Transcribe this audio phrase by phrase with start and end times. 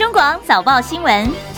[0.00, 1.49] 中广早报新闻。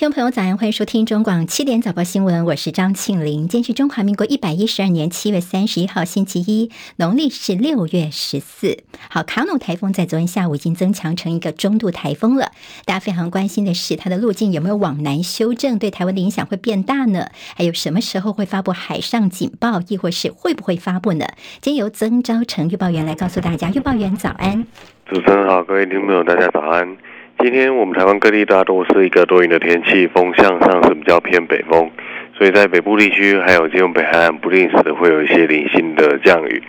[0.00, 3.46] 听众朋友，早安，欢迎收听中广七点早报新闻，我是张庆玲。
[3.48, 8.78] 今天是中华民国一百一十二年七月三十一号，星期一，农历是六月十四。
[9.10, 12.50] 好，卡努台风在昨天下午已经增强成一个中度台风了。
[12.86, 17.26] 大家非常关心的是，它的路径有没有往南修正，对台湾的影响会变大呢？
[17.54, 21.26] 还有什么时候会发布海上警报，亦或是会不会发布呢？
[21.60, 23.68] 今天由曾昭成预报员来告诉大家。
[23.68, 24.64] 预报员早安，
[25.04, 26.96] 主持人好，各位听众朋友大家早安。
[27.42, 31.90] 今天我们台湾各地大多是一个多云的天气，风向上是比较偏北风，
[32.36, 36.62] 所以在北部地区还有金融北海岸不定时的会有一些零星的降雨。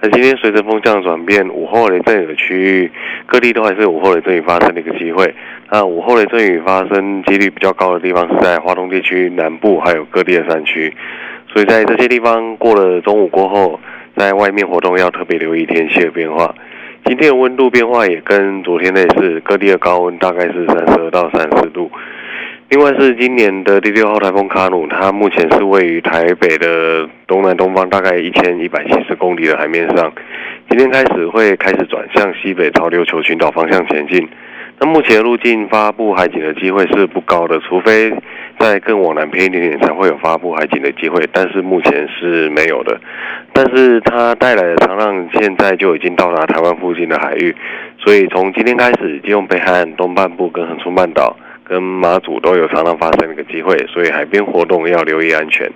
[0.00, 2.90] 那今天随着风向转变，午后雷阵雨的区域，
[3.26, 5.32] 各地都还是午后雷阵雨发生的一个机会。
[5.70, 10.92] 那午后雷阵雨发生几率比较高的地方是在华东地区南部，还有各地的山区。
[11.52, 13.78] 所以在这些地方过了中午过后，
[14.16, 16.52] 在外面活动要特别留意天气的变化。
[17.06, 21.88] 今天的温度变化也跟昨天类似，各地的高温大概是三十二到三十度。
[22.68, 30.12] 另外是今年的第六号台风卡努，它目前是位于台北的东南东方大概一千一百七十公里的海面上，
[30.68, 34.28] 今天开始会开始转向西北朝琉球群岛方向前进。
[34.80, 38.12] 那目前路径发布海警的机会是不高的，除非
[38.58, 42.98] 在更往南偏一点点才会有发布海警的机会，但是目前是没有的。
[43.52, 47.54] 但是它带来的长浪现在就已经到达台湾附近的海域，
[47.98, 55.70] 所以从今天开始，基隆北海岸东半部跟横冲半岛跟马祖都有长浪发生的一个机会，所以海边活动要留意安全。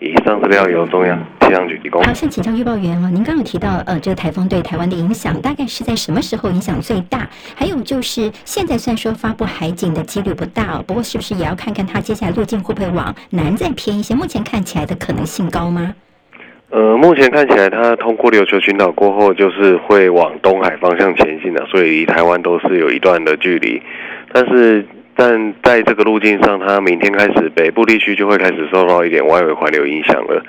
[0.00, 2.02] 以上资料由中央气象局提供。
[2.02, 7.28] 好，先请教预报员哦，您刚刚有提到，呃，这个台风对台湾的影响大概是在什么时候影响最大？
[7.54, 14.14] 还有就是现在虽然说发布海警的几率不大哦，不过是不是也要看看它接下来路径会不会往南再偏一些？
[14.14, 15.94] 目前看起来的可能性高吗？
[16.70, 23.80] 呃，目前看起来它通过琉球群岛过后，就是会往东海方向前进的，所以离台湾都是有一段的距离，
[24.32, 24.84] 但是。
[25.16, 30.44] 但在这个路径上，它明天开始北部地区就会开始受到一点外围环流影响了。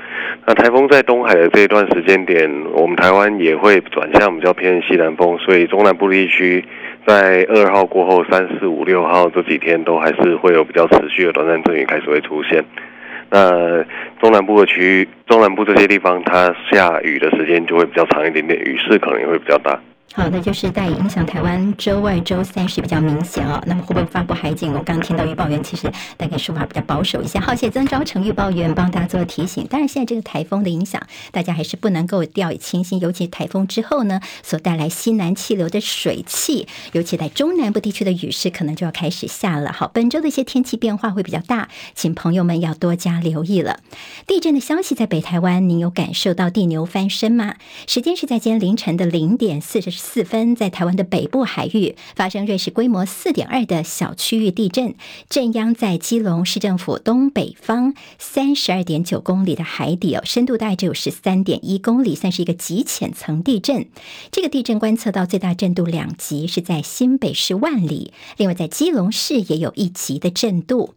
[0.48, 6.66] 那台风在东海的这一段时间点，我们台湾也会转向比较偏西南风，所以中南部地区
[7.06, 12.64] 在二号过后，三四五六号这几天都还是会有比较持续的短暂阵雨开始会出现。
[13.30, 13.84] 那
[14.22, 19.80] 中南部的区域，中南部这些地方，它下雨的时间就会比较长一点点，雨势可能也会比较大。
[20.14, 23.62] 好，那就是带影响台湾，周二、周三是比较明显哦。
[23.66, 24.74] 那么会不会发布海警？
[24.74, 27.38] 我刚听到预报员其实大概说法比较保守一些。
[27.38, 29.68] 好，谢谢曾昭成预报员帮大家做提醒。
[29.68, 33.02] 当然，现在这个台风的影响，大家还是不能够掉以轻心。
[33.02, 39.74] 尤其台风之后呢，所带来西南气流的水汽，尤其在中南部地区的雨势可能就要开始下了。
[39.74, 43.82] 好，本周的一些天气变化会比较大，请朋友们要多加留意了。
[44.26, 47.56] 地震的消息在北台湾，您有感受到地牛翻身吗？
[47.86, 49.95] 时间是在今天凌晨的零点四十。
[49.98, 54.96] 四分，在台湾的北部海域发生瑞士规模四点二的小区域地震，
[55.30, 63.88] 震央在基隆市政府东北方三十二点九公里的海底哦，深度大概只有十三点一公里，算是一个极浅层地震。
[64.32, 70.94] 这个地震观测到最大震度两级，是在新北市万里，另外在基隆市也有一级的震度。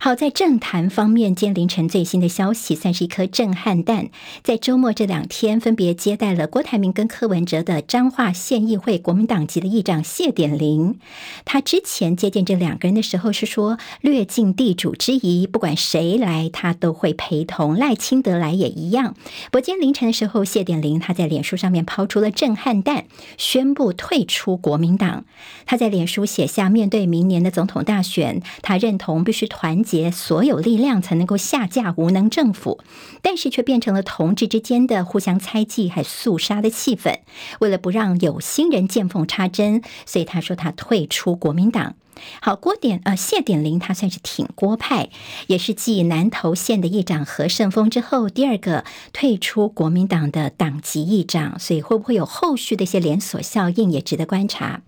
[0.00, 4.10] 好，在政坛方面，今天凌晨最新的消息算是一颗震撼弹。
[4.44, 11.00] 在周末这两天，分别接待了郭台铭跟柯文哲的彰化县议会国民党籍的议长谢典林。
[11.44, 17.76] 他之前接见这两个人的时候是说，略尽地主之谊，不管谁来，他都会陪同。
[17.76, 19.14] 赖清德来也一样。
[19.50, 25.24] 不过今天凌晨的时候，谢典林他在脸书上面抛出了震撼弹，宣布退出国民党。
[25.66, 32.80] 他在脸书写下，面对明年的总统大选，他认同必须团结所有力量才能够下架无能政府，
[33.22, 37.20] 但是却变成了同志之间的互相猜忌还肃杀的气氛。
[37.60, 41.94] 为了不让有心人见缝插针，所以他说他退出国民党。
[42.42, 45.08] 好，郭典呃谢典林他算是挺郭派，
[45.46, 54.82] 也是继南投县的议长何胜峰之后第二个退出国民党的党籍议长，所以会不会有后续的一些连锁效应，也值得观察。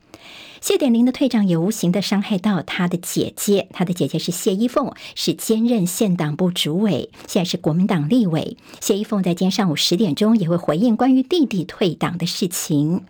[0.61, 8.57] 谢典林的退场也无形的伤害到他的姐姐，他的姐姐是谢依凤，是兼任县党部主委，现在是国民党立委。
[8.81, 13.05] 谢依凤在今天上午十点钟也会回应关于弟弟退党的事情。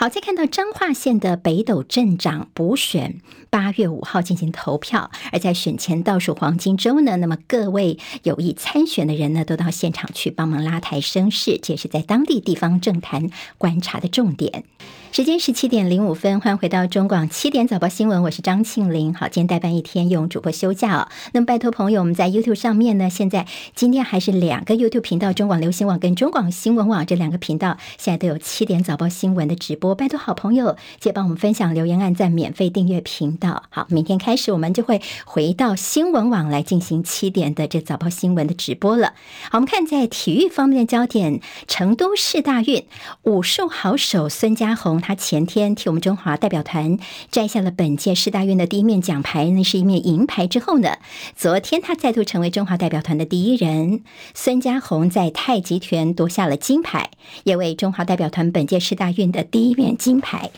[0.00, 13.28] 好，再看到彰化县的北斗镇长补选，八月五号进行投票，而在选前倒数黄金周呢，那么各位有意参选的人呢，都到现场去帮忙拉抬声势，这也是在当地地方政坛
[13.58, 14.62] 观察的重点。
[15.10, 19.12] 时间十七点零五分，欢迎回到中广七点早报新闻，我是张庆玲。
[19.14, 21.08] 好，今天代班一天，用主播休假哦。
[21.32, 29.87] 那么拜托朋友，我们在 YouTube 上面呢，现在今天还是两个 YouTube 频道，中广流行网跟中广新闻网这两个频道，现在都有七点早报新闻的直播。
[29.94, 33.64] 拜托好朋友，记得帮我们分享、留言、按赞、免费订阅频道。
[33.70, 39.14] 好，明天开始我们就会回到新闻网来进行七点的这早报新闻的直播了。
[39.50, 42.84] 好，我们看在体育方面的焦点，成都市大运
[43.22, 45.00] 武术好手孙家红。
[45.00, 46.98] 他前天替我们中华代表团
[47.30, 50.46] 摘下了本届市大运的第一面奖牌，那是一面银牌。
[50.46, 50.96] 之后呢，
[51.36, 54.02] 昨天他再度成为中华代表团的第一人。
[54.34, 57.10] 孙家红在太极拳夺下了金牌，
[57.44, 60.50] 也为中华代表团本届市大运的第一面金牌。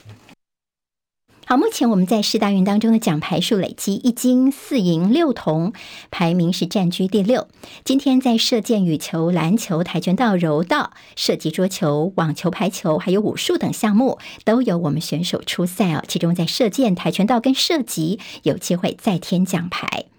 [1.45, 5.73] 好，目前我们在世大运当中的奖牌数累积一金四银六铜，
[6.09, 7.49] 排名是占据第六。
[7.85, 16.05] 今天在射箭、羽球、篮球、跆拳道、柔道、射击、桌球、网球、排球，还有武术等项目，都有我们选手出赛哦。
[16.07, 20.10] 其中在射箭、跆拳道跟射击，有机会再添奖牌。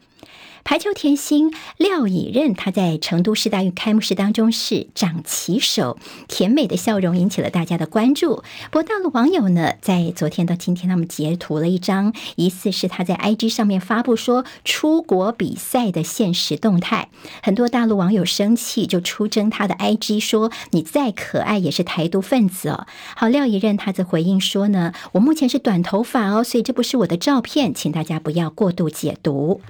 [0.63, 5.97] 排球甜心廖以任，他在成都世大运开幕式当中是掌旗手，
[6.27, 8.43] 甜美的笑容引起了大家的关注。
[8.69, 17.09] 不过，大陆网友呢，在昨天到今天，他们截图了一张疑似是他在 IG 上面发布说出国比赛的限时动态，
[17.43, 29.61] 很多大陆网友生气，就出征他的 IG 说：“你再可爱也是台独分子哦。”好，廖以任他则回应说呢：“我目前是短头发哦，所以这不是我的照片，请大家不要过度解读。”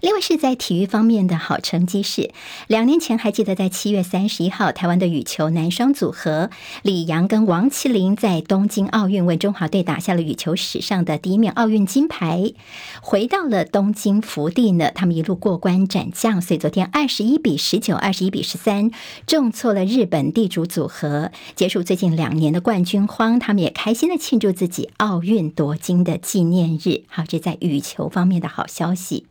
[0.00, 2.30] 另外是在体育方面的好成绩是，
[2.66, 6.50] 两年前还记得在七月三十一号，台湾的羽球男双组合
[6.82, 12.52] 李阳跟王齐麟在东京奥运为中华队打下了羽球史上的第一面奥运金牌。
[13.00, 18.90] 回到了东京福地呢，他们一路过关斩将，所以昨天二十一比十九、二十一比十三
[19.26, 23.38] 重挫了日本地主组合，结束最近两年的冠军荒。
[23.38, 27.02] 他们也开心的庆祝自己奥运夺金的纪念日。
[27.08, 29.26] 好，这在羽球方面的好消息。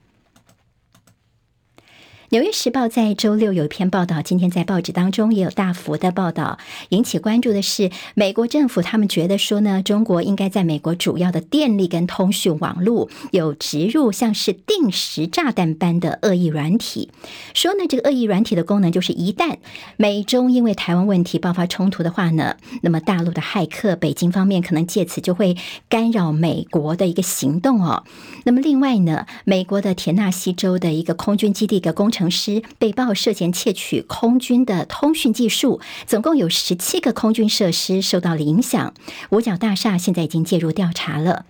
[2.36, 6.58] 纽约时报在周六有一篇报道，今天在报纸当中也有大幅的报道。
[6.90, 17.10] 引起关注的是，美国政府他们觉得说呢，中国应该在美国主要的电力跟通讯网络有植入像是定时炸弹般的恶意软体。
[17.54, 19.56] 说呢，这个恶意软体的功能就是，一旦
[19.96, 25.56] 美中因为台湾问题爆发冲突的话呢，那么大陆的骇客，北京方面可能借此就会
[25.88, 28.04] 干扰美国的一个行动哦。
[28.44, 32.25] 那么另外呢，美国的田纳西州的一个空军基地的工程。
[32.30, 38.94] 师被曝涉嫌窃取空军的通讯技术，总共有十七个空军设施受到了影响。
[39.32, 41.46] 五角大厦现在已经介入调查了。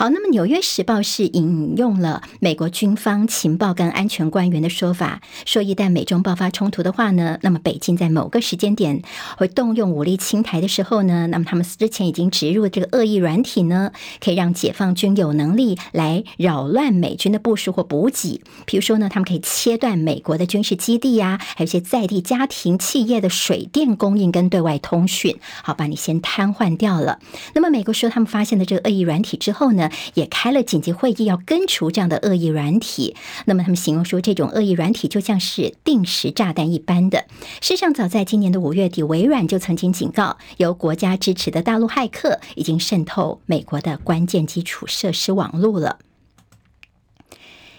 [0.00, 9.02] 好，那么《纽约时报》是引用了美国军方情报跟安全官员的说法，说一旦美中爆发冲突的话呢，那么北京在某个时间点
[9.36, 13.92] 会动用武力侵台的时候呢，那么他们之前已经植入这个恶意软体呢，
[14.24, 18.40] 可以让解放军有能力来扰乱美军的部署或补给。
[18.64, 27.18] 比如说呢，他们可以切断美国的军事基地呀、啊，还有一些在地家庭企业的水电供应跟对外通讯，好，把你先瘫痪掉了。
[27.54, 33.16] 那么美国说他们发现了这个恶意软体之后呢，也开了紧急会议，要根除这样的恶意软体。
[33.46, 37.26] 那么他们形容说，这种恶意软体就像是定时炸弹一般的。
[37.60, 45.98] 事实上，早在今年的五月底，微软就曾经警告，由国家支持的大陆骇客已经渗透美国的关键基础设施网络了。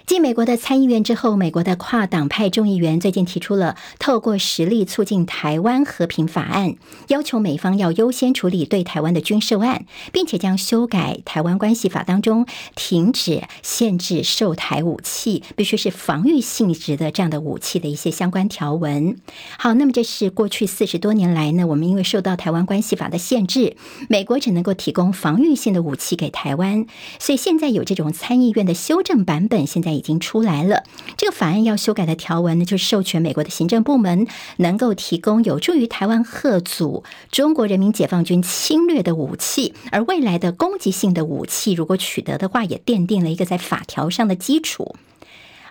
[0.06, 6.76] 继美国的参议院之后，美国的跨党派众议员最近提出了透过实力促进台湾和平法案，
[7.08, 12.46] 要求美方要优先处理对台湾的军售案，并且将修改台湾关系法当中
[12.76, 19.16] 停止限制售台武器，必须是防御性质的这样的武器的一些相关条文。
[19.58, 23.78] 好，那么这是过去四十多年来呢，我们因为受到台湾关系法的限制，
[24.10, 26.86] 美国只能够提供防御性的武器给台湾，
[27.20, 29.91] 所以现在有这种参议院的修正版本，现在。
[29.94, 30.84] 已经出来了。
[31.18, 44.96] 这个法案要修改的条文呢，就是授权美国的行政部门能够提供有助于台湾吓阻中国人民解放军侵略的武器，而未来的攻击性的武器如果取得的话，也奠定了一个在法条上的基础。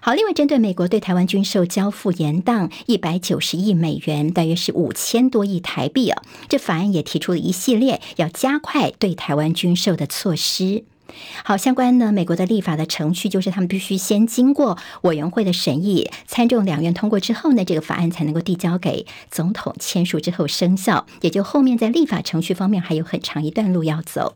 [0.03, 10.85] 好，另外针对美国对台湾军售交付延宕一百九十亿美元，大约是五千多亿台币啊，这法案也提出了一系列要加快对台湾军售的措施。
[11.45, 24.35] 好，相关呢，美国的立法的程序就是他们必须先经过委员会的审议，参众两院通过之后呢，这个法案才能够递交给总统签署之后生效，也就后面在立法程序方面还有很长一段路要走。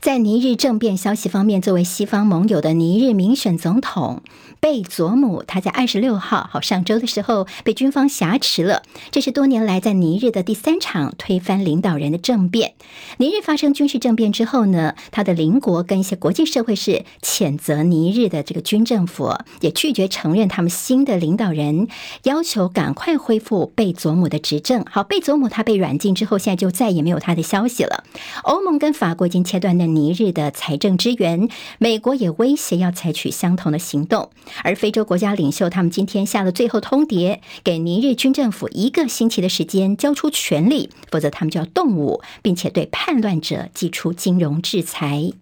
[0.00, 4.22] 在尼日政变消息方面，作为西方盟友的尼日民选总统
[4.58, 8.82] 贝佐姆，他在二十六号，好上周的时候被军方挟持了。
[9.10, 12.72] 这是多年来在尼日的第三场推翻领导人的政变。
[13.18, 21.88] 尼日发生军事政变之后呢，他的邻国跟一些国际社会是谴责尼日的这个军政府，也拒绝承认他们新的领导人，
[22.22, 24.82] 要求赶快恢复贝佐姆的执政。
[24.90, 28.04] 好，贝佐姆他被软禁之后，现在就再也没有他的消息了。
[28.44, 34.30] 欧盟跟法国已经切断尼日的财政支援，美国也威胁要采取相同的行动。
[34.64, 45.32] 而非洲国家领袖他们今天下了最后通牒，给尼日军政府一个星期的时间交出权力，否则他们就要动武，并且对叛乱者寄出金融制裁。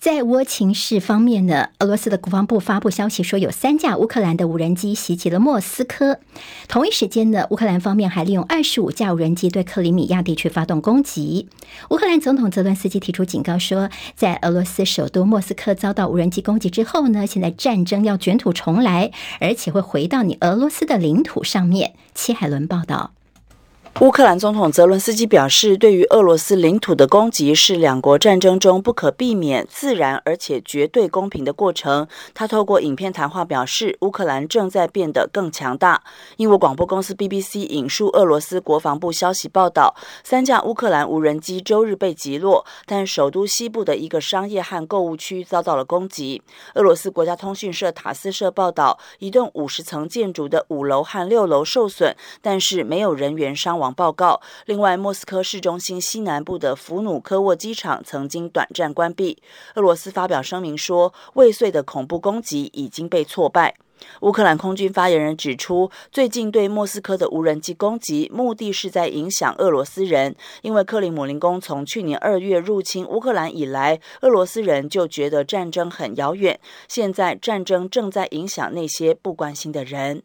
[0.00, 6.20] 在乌情势方面呢，俄罗斯的国防部发布消息说，有三架乌克兰的无人机袭击了莫斯科。
[6.68, 11.48] 同一时间呢，乌克兰方面还利用二十五架无人机对克里米亚地区发动攻击。
[11.90, 21.94] 乌克兰总统泽伦斯基提出警告说，在俄罗斯首都莫斯科遭到无人机攻击之后呢，现在战争要卷土重来，而且会回到你俄罗斯的领土上面。
[22.14, 23.17] 戚海伦报道。
[24.00, 32.06] 乌克兰总统泽伦斯基表示，对于俄罗斯领土的攻击是两国战争中不可避免、自然而且绝对公平的过程。
[32.32, 36.04] 他透过影片谈话表示，乌克兰正在变得更强大。
[36.36, 46.40] 英国广播公司 BBC 引述俄罗斯国防部消息报道，三架乌克兰无人机周日被击落，但首都西部的一个商业和购物区遭到了攻击。
[46.74, 53.87] 俄罗斯国家通讯社塔斯社报道，一栋五十层建筑的五楼和六楼受损，但是没有人员伤亡。
[53.92, 54.40] 报告。
[54.66, 59.42] 另外，莫斯科市中心西南部的弗努科沃机场曾经短暂关闭。
[59.74, 63.74] 俄罗斯发表声明说，未遂的恐怖攻击已经被挫败。
[64.20, 76.60] 乌克兰空军发言人指出，最近对莫斯科的无人机攻击，目的是在影响俄罗斯人，因为克里姆林宫从去年二月入侵乌克兰以来，俄罗斯人就觉得战争很遥远。
[76.86, 80.22] 现在战争正在影响那些不关心的人。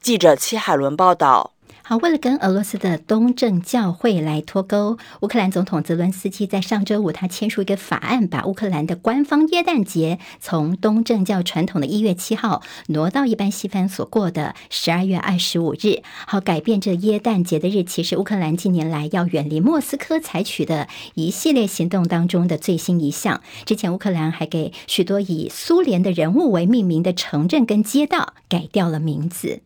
[0.00, 1.52] 记者戚海伦报道。
[1.82, 16.02] 好，为了跟俄罗斯的东正教会来脱钩，乌克兰总统泽伦斯基在上周五他签署一个法案，把乌克兰的官方耶诞节从东正教传统的一月七号挪到一般西方所过的十二月二十五日。
[16.26, 23.40] 好，改变这耶诞节的日期是乌克兰近年来要远离莫斯科采取的一系列行动当中的最新一项。
[23.64, 29.62] 之前乌克兰还给许多以苏联的人物为命名的城镇跟街道改掉了名字。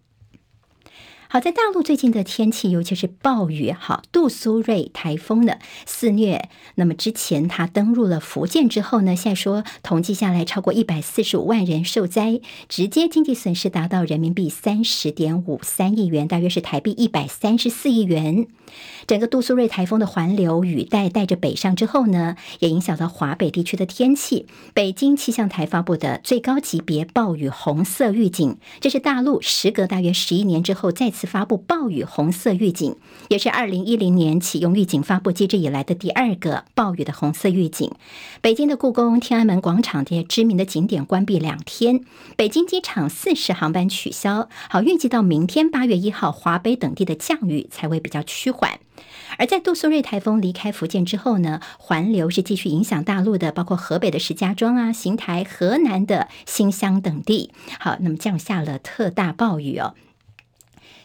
[1.35, 6.49] 好，在大陆最近的天气，尤其是暴雨，好，杜苏芮台风的肆虐。
[6.77, 18.47] 那么之前它登陆了福建之后呢，现在说统计下来超过一百四十五万人受灾，直接经济损失达到人民币三十点五三亿元，大约是台币一百三十四亿元。
[19.07, 24.47] 整个杜苏芮台风的环流雨带带着北上之后呢，也影响到华北地区的天气。
[24.73, 32.97] 北京气象台发布的最高级别暴雨红色预警，这是大陆时隔大约十一年之后再次发布暴雨红色预警，
[33.29, 37.93] 也是二零一零年启用预警发布机制以来的第二个暴雨的红色预警。
[38.41, 42.05] 北京的故宫、天安门广场这些知名的景点关闭两天，
[42.37, 44.49] 北京机场四十航班取消。
[44.69, 48.79] 好，预计到明天八月一号，华北等地的降雨才会比较趋缓。
[49.39, 57.51] 而在杜苏芮台风离开福建之后呢，环流是继续影响大陆的，包括河北的石家庄啊、邢台、河南的新乡等地。
[57.81, 59.95] 好，那么降下了特大暴雨哦。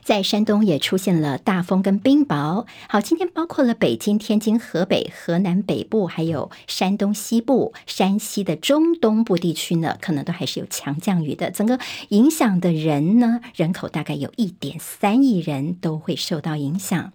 [0.01, 2.65] 在山东也出现了大风跟冰雹。
[2.87, 11.51] 好，今天包括了北京、天津、河北、河南北部，还有山东西部、山西的中东部地区呢，可能都还是有强降雨的。
[11.51, 17.13] 整个影响的人呢，人口大概有一点三亿人都会受到影响。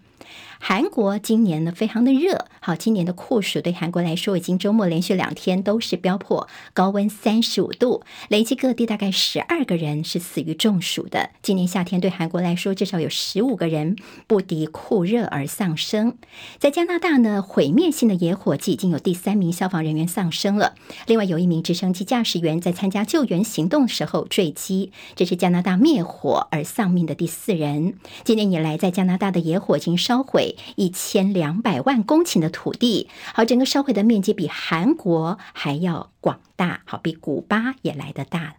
[0.66, 11.28] 韩国今年呢非常的热，好，今年的酷暑对韩国来说，已经周末连续两天都是飙破高温三十五度，累计各地大概十二个人是死于中暑的。
[11.42, 16.16] 今年夏天对韩国来说，至少有十五个人不敌酷热而丧生。
[16.58, 20.72] 在加拿大呢，毁灭性的野火季已经有第三名消防人员丧生了，
[21.06, 27.98] 另外有一名直升机驾驶员在参加救援行动时候坠机，这是加拿大灭火而丧命的第四人。
[28.24, 30.52] 今年以来，在加拿大的野火已经烧毁。
[30.76, 38.56] 一千两百万公顷的土地，好，整个社会的面积比韩国还要广大，好，比古巴也来得大。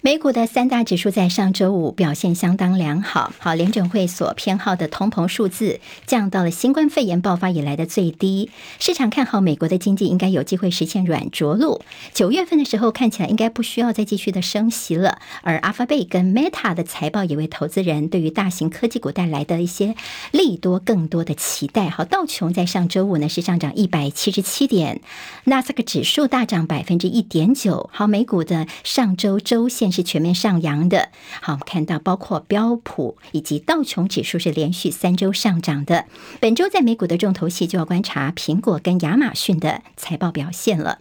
[0.00, 3.32] 美股的三大指数在上周五表现相当良好。
[3.40, 8.48] 好，联准会所偏好的通膨数字降到了新冠肺炎爆发以来的最低。
[8.78, 11.82] 市场看好美国的经济应该有机会实现软着陆。
[12.14, 15.18] 九月份的时候看起来应该不需要再继续的升息了。
[15.42, 19.96] 而 Alphabet 跟 Meta 的财报也为投资人对于大型科技股带来的一些
[20.30, 21.90] 利多更多的期待。
[21.90, 25.00] 好，道琼在上周五呢是上涨一百七十七点，
[25.44, 27.90] 纳斯克指数大涨百分之一点九。
[27.92, 29.87] 好，美股的上周周线。
[29.90, 31.10] 是全面上扬的。
[31.40, 36.06] 好，我们看到包括标普以及道琼指数是连续三周上涨的。
[36.40, 40.98] 本周在美股的重头戏就要观察苹果跟亚马逊的财报表现了。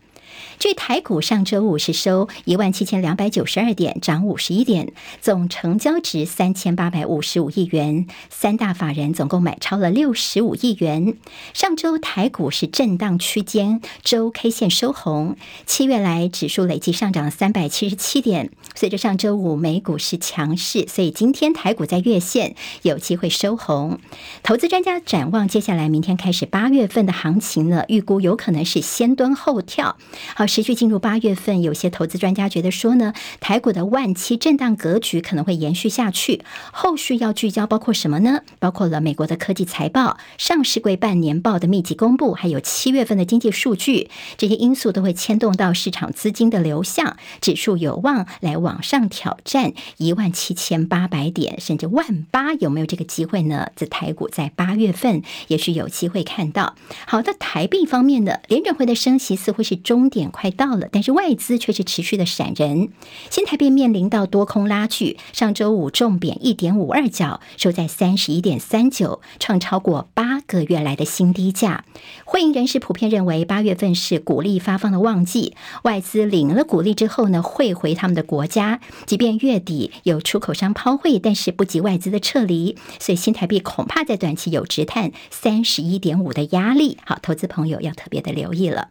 [0.60, 4.91] 据台股上周五是收一万七千两百九十二点，涨五十一点，
[5.22, 11.15] 总成交值三千八百五十五亿元，三大法人总共买超了六十五亿元。
[11.53, 18.51] 上周台股是震荡区间，周 K 线收红，七月来指数累计上涨三百七十七点。
[18.75, 24.00] 随着上周五美股是强势，所以今天台股在月线有机会收红。
[24.44, 29.98] 投资专家展望接下来明天开始八月份的行情呢，预估有可能是先蹲后跳。
[30.36, 36.43] 好，持续进入八月份，有些投资专家觉得说呢，台股的万期震荡格局可能会延续下去。
[36.72, 38.41] 后续要聚焦包括什么呢？
[38.60, 53.72] 包括了美国的科技财报、上市柜半年报的密集公布，还有七月份的经济数据，这些因素都会牵动到市场资金的流向，指数有望来往上挑战一万七千八百点，甚至万八，有没有这个机会呢？
[53.75, 56.75] 在台股在八月份也是有机会看到。
[57.07, 59.75] 好的，台币方面的联准会的升息似乎是。
[59.88, 62.89] 终点点快到了，但是外资却是持续的闪人。
[63.29, 71.86] 新台币面临到多空拉锯，上周五重贬一点五二角，收在三十一点三九，创超过八个月来的新低价。
[72.25, 78.81] 会银人士普遍认为，八月份是股利发放的旺季，外资领了股利之后呢，汇回他们的国家。
[79.05, 86.97] 即便月底有出口商抛汇，但是不及外资的撤离，所以新台币恐怕在短期有直探三十一点五的压力。
[87.05, 88.89] 好，投资朋友要特别的留意了。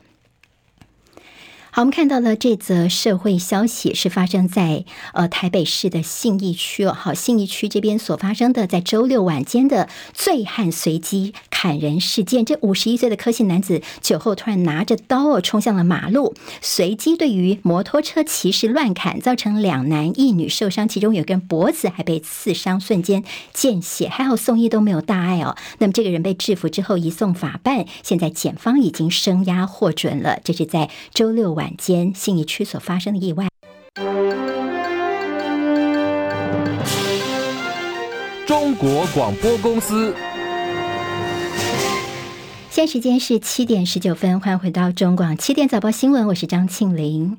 [1.76, 6.96] 好，我们看到了这则社会消息，是发生在呃台北市的信义区哦。
[6.98, 12.46] 好，信义区这边所发生的，在周六晚间的醉汉随机砍人事件。
[12.46, 25.54] 这五十一岁的柯姓男子酒后突然拿着刀哦冲向了马路，随机对于摩托车骑士乱砍，造成两男一女受伤，其中有个人脖子还被刺伤，瞬间见血，还好送医都没有大碍哦。
[25.76, 30.40] 那么这个人被制服之后移送法办，现在检方已经声押获准了。
[30.42, 31.65] 这是在周六晚。
[31.66, 33.48] 晚间信义区所发生的意外。
[38.46, 40.14] 中国广播公司。
[42.76, 47.38] 现在时间是七点十九分，欢迎回到中广七点早报新闻，我是张庆玲。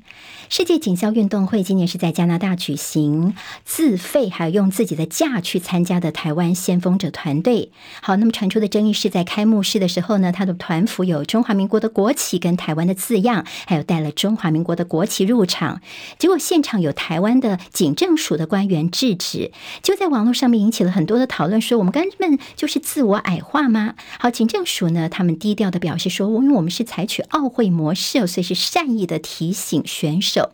[0.49, 7.71] 世界锦标运动会今年是在加拿大举行，自费还有用自己的假去参加的台湾先锋者团队。
[8.01, 15.81] 好，那么传出的争议是在开幕式的时候呢，他的团服有中华民国的国旗跟台湾的字样，还有带了中华民国的国旗入场，
[16.17, 19.51] 结果现场有台湾的警政署的官员制止，
[19.83, 23.93] 就在网络上面引起了很多的讨论，说我们根本就是自我矮化吗？
[24.17, 30.51] 好，警政署呢，他们们低调的表示说，因为我们是采取奥会模式，所以是善意的提醒选手。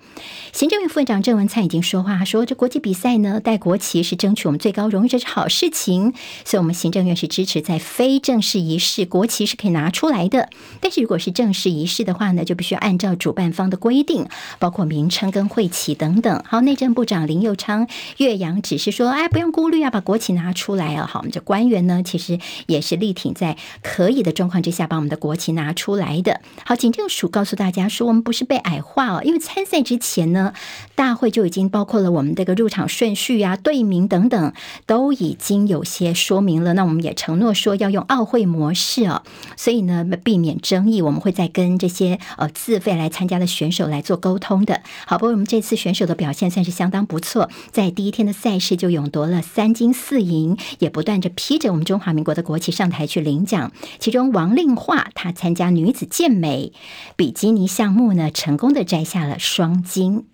[0.51, 6.13] 行政院副院长郑文灿已经说话说，这国际比赛呢，带国旗是争取我们最高荣誉，这是好事情。
[6.43, 10.49] 所以，我们行政院是支持在非正式仪式，国旗是可以拿出来的。
[10.81, 14.25] 但是，如果是正式仪式的话呢，就必须要按照主办方的规定，
[14.59, 16.43] 包括名称跟会旗等等。
[16.47, 21.05] 好，内政部长林佑昌岳阳只是说，哎，不用顾虑啊，把国旗拿出来啊。
[21.05, 26.39] 好，我们这官员呢，其实也是力挺在可以的状况之下，把我们的国旗拿出来的。
[26.65, 29.63] 好，警政署告诉大家说，我们不是被矮化哦，因为参。
[29.65, 30.53] 赛之前呢，
[30.93, 34.53] 大会就已经包括了我们这个入场顺序啊、队名等等，
[34.85, 36.73] 都已经有些说明了。
[36.73, 39.23] 那我们也承诺说要用奥会模式哦，
[39.57, 44.81] 所以呢，避免争议，我们会再跟这些呃自费来参加的选手来做沟通的。
[45.07, 53.71] 好，不过我们这次选手的表现算是相当不错，在第一天的赛事就勇夺了三金四银，也不断着披着我们中华民国的国旗上台去领奖。
[53.97, 56.73] 其中王另化她参加女子健美
[57.15, 59.81] 比基尼项目呢，成功的摘下了双。
[59.83, 60.25] 金。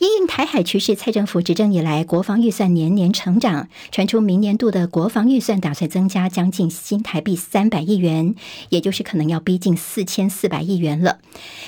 [0.00, 3.68] 因应台海局势，蔡政府执政以来，国防预算年年成长。
[3.90, 8.36] 传出明年度的国防预算打算增加将近新台币三百亿元，
[8.68, 11.18] 也就是可能要逼近四千四百亿元了。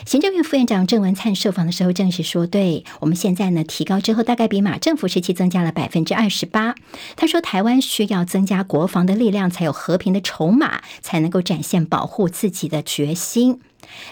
[0.07, 6.77] 行政院副院长郑文灿受访的时候证实说：“对我们现在呢提高之后，大概比马政府时期增加了百分之二十八。”
[7.17, 13.59] 他说：“台湾需要增加国防的力量，才有和平的筹码，才能够展现保护自己的决心。”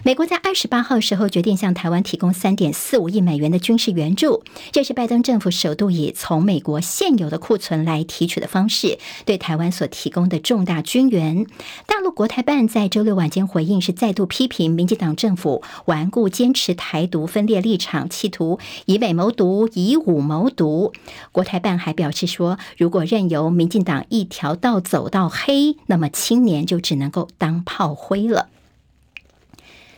[0.02, 11.46] 美国在二十八号时候决定向台湾提供三点四五亿美元的军事援助，这是拜登政府首度以从美国现有的库存来提取的方式对台湾所提供的重大军援。
[11.86, 20.92] 大陆国台办在周六晚间回应是再度批评民进党政府顽固坚持台独分裂立场，企图以美谋独，以武谋独。
[21.32, 28.48] 国台办还表示说，如果任由民进党一条道走到黑，那么青年就只能够当炮灰了。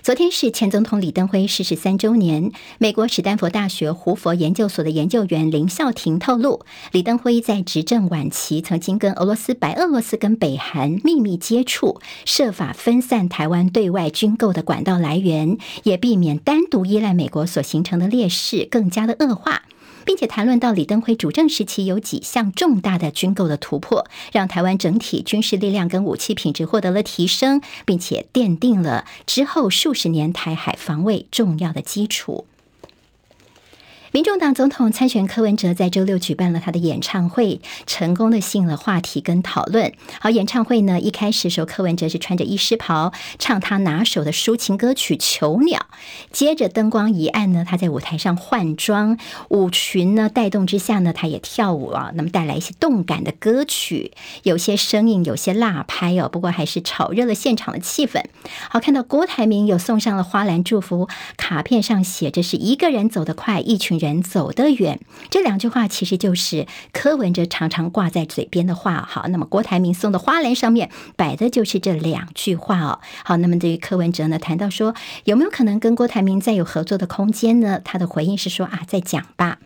[0.03, 2.53] 昨天是前总统李登辉逝世三周年。
[2.79, 19.65] 美国史丹佛大学胡佛研究所的研究员林孝廷透露，李登辉在执政晚期曾经跟俄罗斯、白俄罗斯跟北韩秘密接触，设法分散台湾对外军购的管道来源，也避免单独依赖美国所形成的劣势更加的恶化。
[20.05, 32.47] 并且谈论到李登辉主政时期有几项重大的军购的突破，让台湾整体军事力量跟武器品质获得了提升，并且奠定了之后数十年台海防卫重要的基础。
[34.13, 39.93] 民众党总统参选柯文哲在周六举办了他的演唱会，成功的吸引了话题跟讨论。
[40.19, 45.79] 好，演唱会呢，一开始时候，柯文哲是穿着医师袍，唱他拿手的抒情歌曲《囚鸟》。
[46.33, 49.17] 接着灯光一暗呢，他在舞台上换装，
[49.49, 54.11] 舞裙呢带动之下呢，他也跳舞啊，那么带来一些动感的歌曲，
[54.43, 56.29] 有些生硬，有些辣拍哦。
[56.29, 58.25] 不过还是炒热了现场的气氛。
[58.71, 64.99] 好，看到郭台铭有送上了花篮祝福，卡片上写着是一个人走得快，一群人走得远，
[65.31, 69.07] 这两句话其实就是柯文哲常常挂在嘴边的话。
[69.09, 73.01] 好，那么郭台铭送的花篮上面摆的就是这两句话哦。
[73.25, 77.81] 好，那么对于柯文哲呢，谈到说有没有可能跟郭台铭再有合作的空间呢？
[77.85, 79.59] 他的回应是说啊，再讲吧。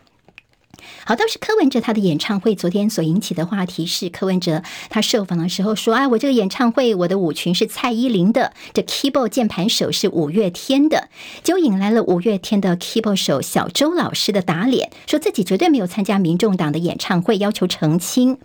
[1.05, 11.09] 好，倒是柯文哲他的演唱会昨天所引起的话题是柯文哲他受访的时候说啊，我这个演唱会我的舞裙是蔡依林的，这 keyboard 键盘手是五月天的，
[11.43, 18.37] 就引来了五月天的 keyboard 手小周老师的打脸，说自己绝对没有参加民众党的演唱会，要求澄清。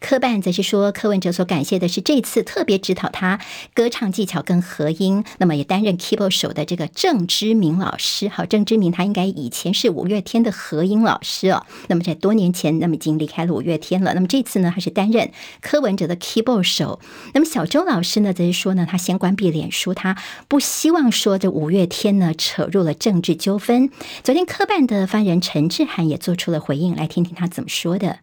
[0.00, 3.38] 柯办则是说柯文哲所感谢的是这次特别指导他
[3.74, 8.28] 歌唱技巧跟和音，那么也担任 keyboard 手的这个郑之明老师。
[8.28, 12.00] 好，郑之明他应该以前是五月天的和音老师哦，那么。
[12.00, 14.14] 在多年前，那么已经离开了五月天了。
[14.14, 16.98] 那么这次呢，还是担任柯文哲的 keyboard 手。
[17.34, 20.16] 那么小周老师呢，则是说呢，他先关闭脸书，他
[20.48, 23.90] 不希望说这五月天呢扯入了政治纠纷。
[24.24, 28.20] 昨天科办的发言人陈志涵也做出了回应，来听听他怎么说的。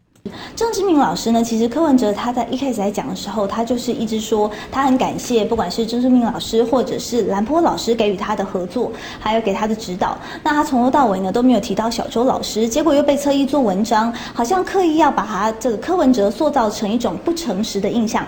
[0.56, 10.18] 郑志明老师呢，其实柯文哲他在一开始在讲的时候，他就是一直说他很感谢，不管是郑志明老师或者是兰波老师给予他的合作，还有给他的指导。
[10.44, 18.26] 那他从头到尾呢都没有提到小周老师，结果又被侧翼做文章，好像刻意要把他这个柯文哲塑造成一种不诚实的印象。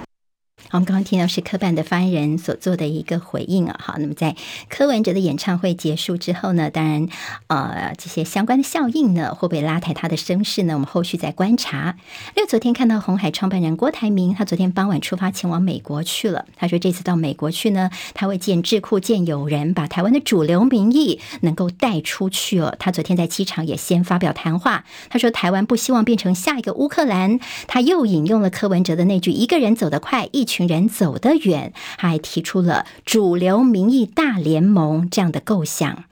[0.71, 3.79] 我们刚刚听到是科办的发言人所做的一个回应啊。
[3.81, 4.35] 好，那么在
[4.69, 7.07] 柯文哲的演唱会结束之后呢，当然，
[7.47, 10.73] 呃，这些相关的效应呢，会不会拉抬他的声势呢？
[10.75, 11.95] 我们后续再观察。
[12.35, 16.45] 因为昨天看到红海创办人郭台铭，他昨天傍晚出发前往美国去了。
[16.55, 22.75] 他说这次到美国去呢，他会见智库、见友人，把台湾的主流民意能够带出去哦。
[22.77, 27.39] 他昨天在机场也先发表谈话，他说台湾不希望变成下一个乌克兰。
[27.67, 36.03] 他又引用了柯文哲的那句：“一个人走得快，一群。”群人走得远，还提出了主流民意大联盟这样的构想。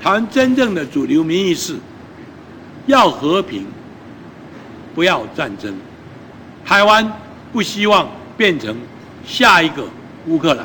[0.00, 1.76] 台湾真正的主流民意是
[2.86, 3.66] 要和平，
[4.94, 5.76] 不要战争。
[6.64, 7.12] 台湾
[7.52, 8.74] 不希望变成
[9.26, 9.86] 下一个
[10.28, 10.64] 乌克兰。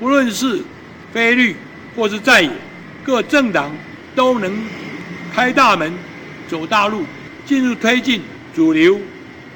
[0.00, 0.64] 无论是
[1.12, 1.54] 非绿
[1.94, 2.50] 或是在野，
[3.04, 3.70] 各政党
[4.16, 4.52] 都能
[5.32, 5.92] 开大门
[6.48, 7.04] 走大路，
[7.44, 8.20] 进入推进
[8.52, 8.98] 主流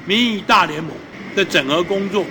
[0.05, 0.93] 民意大联盟
[1.35, 2.23] 的整合工作。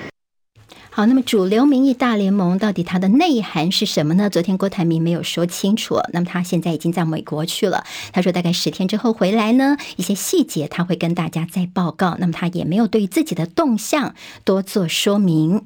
[0.93, 4.29] 好，那么主流民意大联盟到底它的内涵是什么呢？
[4.29, 6.01] 昨天郭台铭没有说清楚。
[6.13, 12.17] 那么他现在已经在美国去了，他说大概十天之后回来呢，一些细节他会跟大家再报告。
[12.19, 15.65] 那么他也没有对自己的动向多做说明。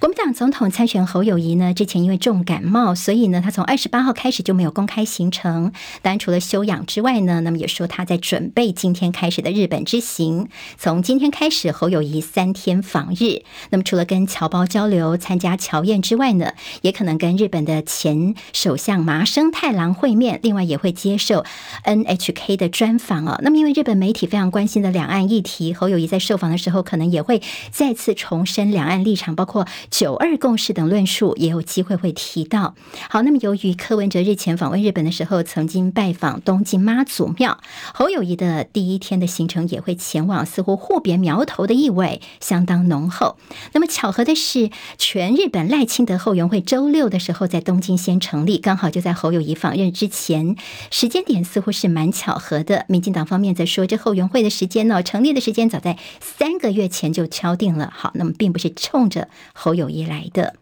[0.00, 5.72] 国民党总统参选侯友谊呢，之前因为重感冒，所以呢，他从二十八号开始就没有公开行程。
[6.00, 10.48] 当然，除了休养之外呢，那么也说他在准备今天开始的日本之行。
[10.78, 13.42] 从今天开始，侯友谊三天访日。
[13.68, 20.40] 那么，除了跟侨胞交流、参加侨宴之外呢，也可能跟日本的前首相麻生太郎会面。
[20.42, 21.44] 另外，也会接受
[21.84, 23.38] NHK 的专访哦。
[23.42, 29.66] 那么，因为日本媒体非常关心的两岸议题，侯友谊在受访的时候，可能也会再次重申两岸立场，包括。
[29.90, 32.74] 九二共识等论述也有机会会提到。
[33.08, 37.58] 好，那么由于柯文哲日前访问日本的时候，曾经拜访东京妈祖庙，
[37.92, 43.36] 侯友谊的第一天的行程也会前往，似乎互别苗头的意味相当浓厚。
[43.72, 50.56] 那么巧合的是，全日本赖清德后援会周六的时候在东京先成立，刚好就在侯友谊访任之前，
[50.90, 52.84] 时间点似乎是蛮巧合的。
[52.88, 57.92] 民进党方面在说，这后援会的时间呢，成立的时间早在三个月前就敲定了。
[57.94, 60.56] 好，那么并不是冲着侯友宜来的。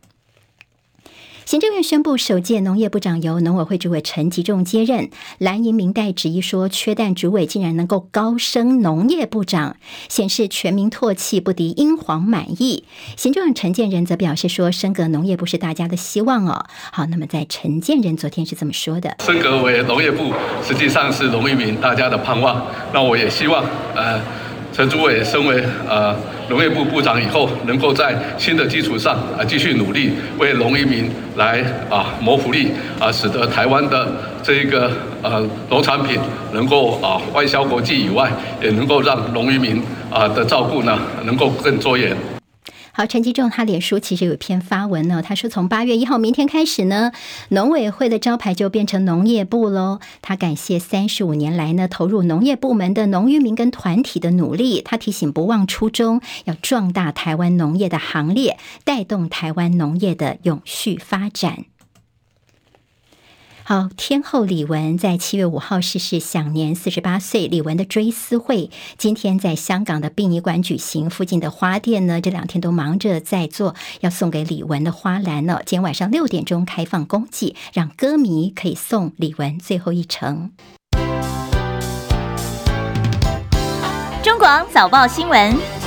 [1.45, 5.09] 行政院宣布，首届农业部长由农委会主委陈吉仲接任。
[5.39, 9.77] 蓝营民代质疑说，缺蛋主委竟然能够高升农业部长，
[10.11, 12.85] 显示全民唾弃不敌英皇满意。
[13.17, 16.67] 行政院陈建仁则表示说，升格农业部是大家的希望哦。
[16.93, 22.63] 好，那么在陈建仁昨天是这么说的：升格为农业部，实际上是农民大家的盼望。
[22.93, 23.65] 那我也希望，
[23.97, 24.21] 呃。
[24.79, 26.15] 陈主委身为呃
[26.49, 31.61] 农业部部长以后，能够在新的基础上啊继续努力，为农渔民来
[31.91, 34.07] 啊谋福利啊，使得台湾的
[34.41, 34.89] 这一个
[35.21, 36.17] 呃农产品
[36.53, 38.31] 能够啊外销国际以外，
[38.63, 42.17] 也能够让农渔民啊的照顾呢能够更周延。
[42.99, 47.13] 好，陈吉仲他脸书其实有一篇发文呢，他说从八月一号明天开始呢，
[47.51, 50.01] 农委会的招牌就变成农业部喽。
[50.21, 61.67] 他感谢三十五年来呢投入农业部门的农渔民跟团体的努力，他提醒不忘初衷，要壮大台湾农业的行列，带动台湾农业的永续发展。
[63.69, 67.47] 好，天后李玟在七月五号逝世，享年四十八岁。
[67.49, 75.61] 李玟的追思会今天在香港的殡仪馆举行，附近的花店呢，这两天都忙着在做要送给李玟的花篮呢。
[75.67, 80.51] 今天晚上六点钟开放公祭，让歌迷可以送李玟最后一程。
[84.23, 85.78] 中广早报新闻。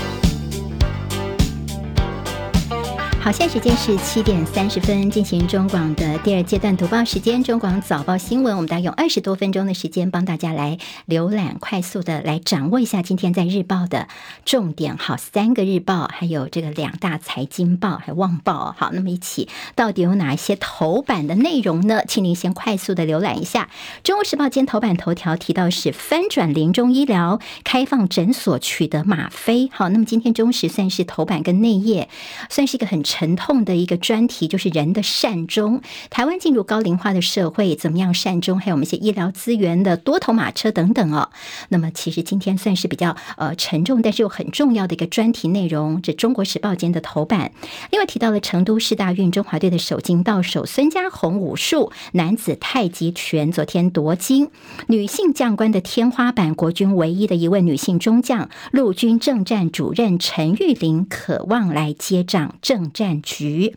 [3.24, 7.44] 好，现在时间是七点三十分，进行中广的第二阶段读报时间。
[7.44, 14.08] 中广早报新闻，我们大概用二十多分钟的时间，帮大家来浏览，快速的来掌握一下今天在日报的
[14.44, 14.98] 重点。
[14.98, 18.76] 好，三个日报，还有这个两大财经报，还有旺报。
[18.76, 22.02] 好，那么一起到底有哪一些头版的内容呢？
[22.08, 23.70] 请您先快速的浏览一下。
[24.04, 29.70] 中国时报今天头版头条提到是翻转临终医疗，开放诊所取得吗啡。
[29.72, 32.10] 好，那么今天中时算是头版跟内页，
[32.50, 33.04] 算是一个很。
[33.12, 35.82] 沉痛的一个专题就是人的善终。
[36.10, 38.58] 台湾进入高龄化的社会，怎么样善终？
[38.58, 41.30] 还有我们一些医疗资源的多头马车等等哦。
[41.68, 46.02] 那么其实今天算是比较呃沉重，但是又很重要的一个专题内容。
[46.02, 47.52] 这《中国时报》间的头版，
[47.92, 54.48] 另外提到了成都市大运中华队的首金到手，孙家红武术男子太极拳昨天夺金，
[54.88, 63.01] 女性将官的天花板，国军唯一的一位女性中将，陆军政战主任陈玉玲渴望来接掌政战。
[63.02, 63.76] 战局，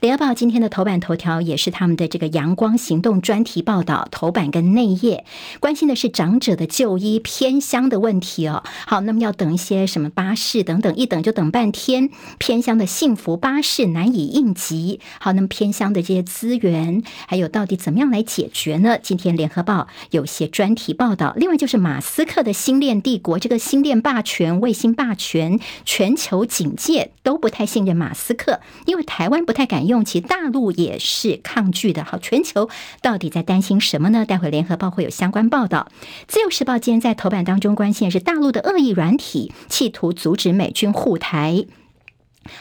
[0.00, 5.24] 联合报今天的头版头条也是他们的这个阳光行动专题报道，头版跟内页
[5.60, 8.64] 关心的是长者的就医偏乡的问题哦。
[8.84, 14.98] 好，那么要等一些什么巴士等等，一等就等半天，偏乡的幸福巴士难以应急。
[15.20, 18.98] 好，那么偏乡的这些资源，还有到底怎么样来解决呢？
[19.00, 21.32] 今天联合报有些专题报道。
[21.36, 28.58] 另外就是马斯克的星链帝国，这个星链霸权、卫星霸权，全球警戒都不太信任马斯克。
[28.86, 32.04] 因为台湾不太敢用，其大陆也是抗拒的。
[32.04, 32.68] 好，全球
[33.00, 34.24] 到底在担心什么呢？
[34.26, 35.88] 待会联合报会有相关报道。
[36.26, 41.66] 自由时报今天在头版当中关心的是大陆的恶意软体，企图阻止美军护台。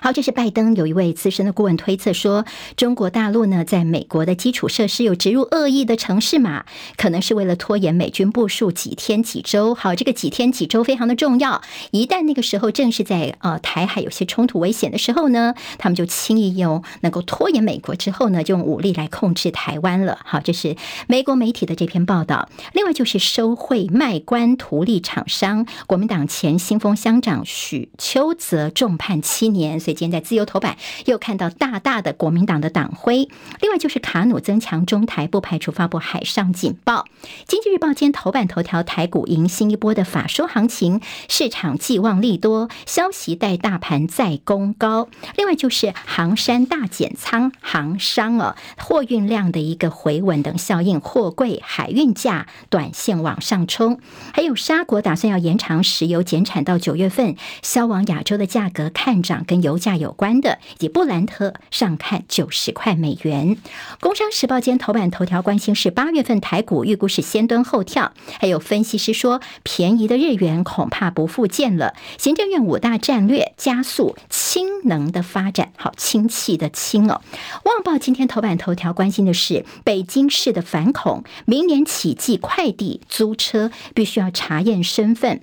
[0.02, 6.65] 好，这是拜登有一位资深的顾问推测说，中国大陆呢，在美国的基础设施有植入恶意的城市码，
[6.98, 9.76] 可能是为了拖延美军部署几天几周。
[9.76, 20.19] 好，这个几天几周非常的重要，一旦那个时候正是在呃台海有些冲突危险的时候呢，他们就轻易用能够拖延美国之后呢，就用武力来控制台湾了。
[20.24, 20.76] 好，这是
[21.08, 22.50] 美国媒体的这篇报道。
[22.74, 29.72] 另外就是收贿卖官图利厂商，国民党前新丰乡长许秋泽重判七年。
[29.79, 33.29] 所以今天在自由头版又看到大大的国民党的党徽。
[33.62, 37.05] 另外就是卡努增强中台，不排除发布海上警报。
[37.47, 45.07] 经济日报今天头版头条，台股迎新一波的法说行情，市场寄望利多，消息带大盘再攻高。
[45.38, 53.99] 另外就是航山大减仓，航商啊，货运量的一个回稳等效应，货柜海运价短线往上冲。
[54.33, 59.62] 还有沙国打算要延长石油减产到九月份，销往亚洲的价格看涨跟。
[59.63, 63.58] 油价有关的，以及布兰特上看九十块美元。
[63.99, 71.95] 工商时报今天头版头条关心是八月份台股预估是先蹲后跳，还有分析师说便宜的日元恐怕不复见了。
[72.19, 77.21] 行政院五大战略加速氢能的发展，好，氢气的氢哦。
[77.63, 85.41] 旺报今天头版头条关心的是北京市的反恐，明年起寄快递租车必须要查验身份。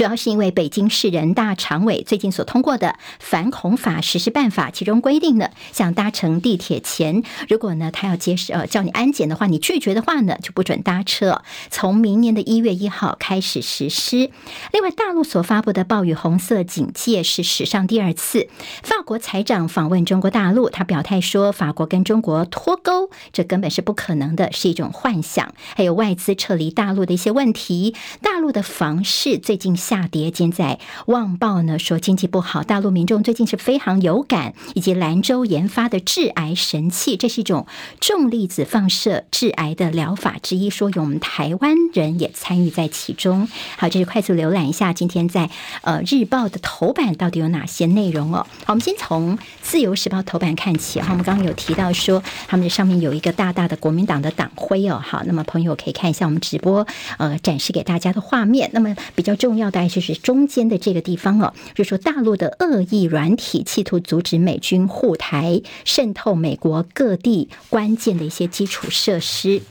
[0.00, 11.42] 主要是因为北京市人大常委最近所通过的反恐法实施办法，其中规定呢，像搭乘地铁前，如果呢他要接受呃叫你安检的话，你拒绝的话呢，就不准搭车。
[11.68, 14.30] 从明年的一月一号开始实施。
[14.72, 18.48] 另外，大陆所发布的暴雨红色警戒是史上第二次。
[18.82, 25.52] 法国财长访问中国大陆，他表态说，法国跟中国脱钩，这根本是不可能的，是一种幻想。
[25.76, 29.76] 还有外资撤离大陆的一些问题，大陆的房市最近。
[29.90, 30.78] 下跌，现在
[31.12, 37.66] 《旺报》呢说经济不好，大陆民众最近是非常有感，以及兰州研发的致癌神器，这是一种
[38.00, 43.48] 重粒子放射致癌的疗法之一，说有我们台湾人也参与在其中。
[43.76, 45.50] 好，这是快速浏览一下今天在
[45.82, 48.46] 呃日报的头版到底有哪些内容哦。
[48.64, 51.00] 好，我们先从《自由时报》头版看起。
[51.00, 55.02] 哈，我们刚刚有提到说他们的上面有一个大大的国民党的党徽哦。
[55.04, 56.86] 好，那么朋友可以看一下我们直播
[57.18, 58.70] 呃展示给大家的画面。
[58.72, 59.90] 那么比较重要大概。
[59.90, 69.62] 就是中间的这个地方哦，就说大陆的恶意软体企图阻止美军护台，渗透美国各地关键的一些基础设施。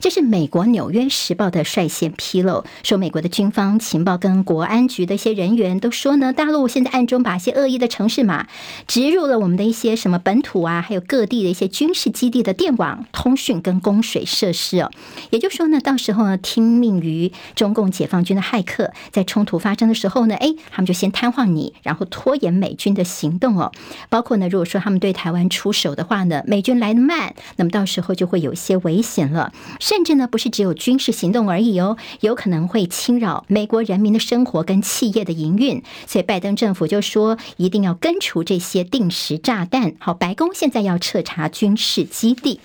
[0.00, 8.46] 这是美国《纽约时报》的率先披露，说美国的军方情报跟国安局的一些人员都说呢，大陆现在暗中把一些恶意的城市码
[8.86, 14.90] 植入了我们的一些什么本土啊，还有各地的一些军事基地的电网、通讯跟供水设施哦。
[15.28, 23.70] 也就是说呢，到时候呢，听命于中共解放军的骇客，在冲突发生的时候呢，哎，他们就先瘫痪你，然后拖延美军的行动哦。
[24.08, 29.52] 包括呢，如果说他们对台湾出手的话呢，美军来得慢，那么到时候就会有一些危险了。
[29.90, 35.82] 甚至呢，不是只有军事行动而已哦，有可能会侵扰美国人民的生活跟企业的营运。
[36.06, 39.94] 所以拜登政府就说，一定要根除这些定时炸弹。
[39.98, 42.60] 好，白宫现在要彻查军事基地。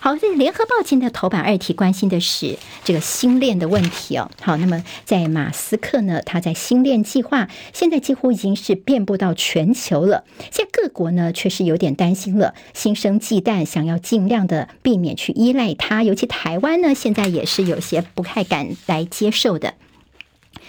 [0.00, 4.30] 好，这联合报今天的头版二题关心的是这个星链的问题哦。
[4.40, 10.24] 好，那么在马斯克呢，他在星链计划现在几乎已经是遍布到全球了。
[10.50, 16.94] 现在各国呢，确实有点担心了，心生忌惮，想要尽量的避免去依赖它，尤其台湾呢。
[16.94, 19.74] 现在也是有些不太敢来接受的。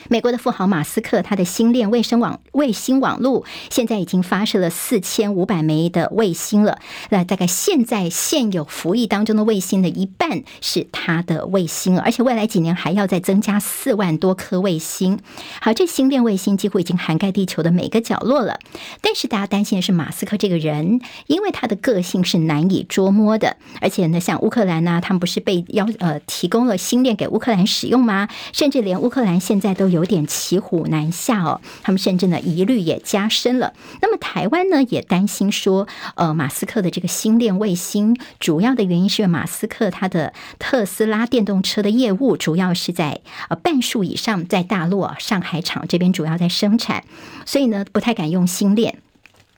[0.09, 6.79] 美国的富豪马斯克，他的星链卫星网卫星网络现在已经发射了四千五百枚的卫星了。
[7.09, 15.19] 那大概现在现有服役当中的卫星的一半是他的卫星，而且未来几年还要再增加四万多颗卫星。
[15.61, 18.59] 好，这星链卫星几乎已经涵盖地球的每个角落了。
[19.01, 28.27] 但是大家担心的是马斯克这个人，因为他的个性是难以捉摸的，而且呢，像乌克兰呢、他们不是被要呃提供了星链给乌克兰使用吗？
[28.51, 29.92] 甚至连乌克兰现在都。
[29.93, 33.73] 有点骑虎难下哦，他们甚至呢疑虑也加深了。
[34.01, 47.03] 那么台湾呢也担心说，呃，马斯克的这个星链卫星，主要的原因是马斯克他的特斯拉电动车的业务主要是在呃半数以上在大陆啊上海厂这边主要在生产，
[47.45, 48.97] 所以呢不太敢用星链。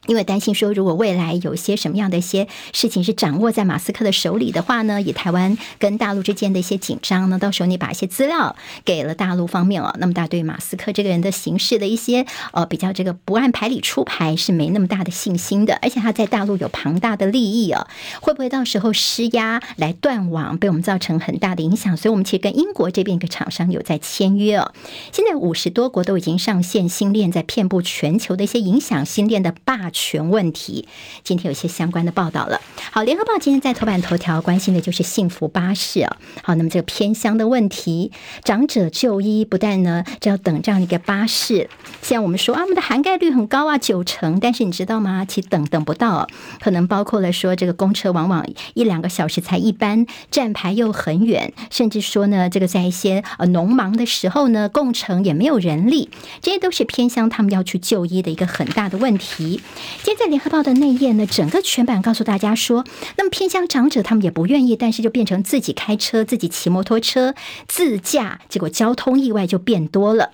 [0.08, 17.88] 因为担心说，如果未来有些什么样的一些事情是掌握在马斯克的手里的话呢，以台湾跟大陆之间的一些紧张呢，到时候你把一些资料给了大陆方面哦， 那么大家对马斯克这个人的行事的一些呃比较这个不按牌理出牌是没那么大的信心的，而且他在大陆有庞大的利益哦，
[18.22, 21.98] 会不会到时候施压来断网，被我们造成很大的影响？
[21.98, 24.72] 所以，我们其实跟英国这边一个厂商有在签约哦。
[25.12, 29.90] 现在五十多国都已经上线新链，在遍布全球的一些影响新链的霸。
[29.96, 30.86] 权问题，
[31.24, 32.60] 今天有一些相关的报道了。
[32.92, 36.18] 好，联合报今天在头版头条关心的就是幸福巴士啊。
[36.44, 38.12] 好，那么这个偏乡的问题，
[38.44, 41.70] 长者就医不但呢，就要等这样一个巴士。
[42.02, 44.38] 像我们说啊，我们的涵盖率很高啊，九成。
[44.42, 45.24] 但是你知道吗？
[45.24, 46.28] 其实等等不到，
[46.60, 56.10] 可能包括了说这个公车往往一两个小时才一班，站牌又很远，甚至说呢，这个在一些呃农忙的时候呢，共乘也没有人力，
[56.42, 59.62] 这些都是偏乡他们要去就医的一个很大的问题。
[60.04, 62.86] 今天在联合报的内页呢，整个全版告诉大家说，
[63.18, 67.34] 那么偏乡长者他们也不愿意，但是就变成自己开车、自己骑摩托车、
[67.68, 70.32] 自驾，结果交通意外就变多了，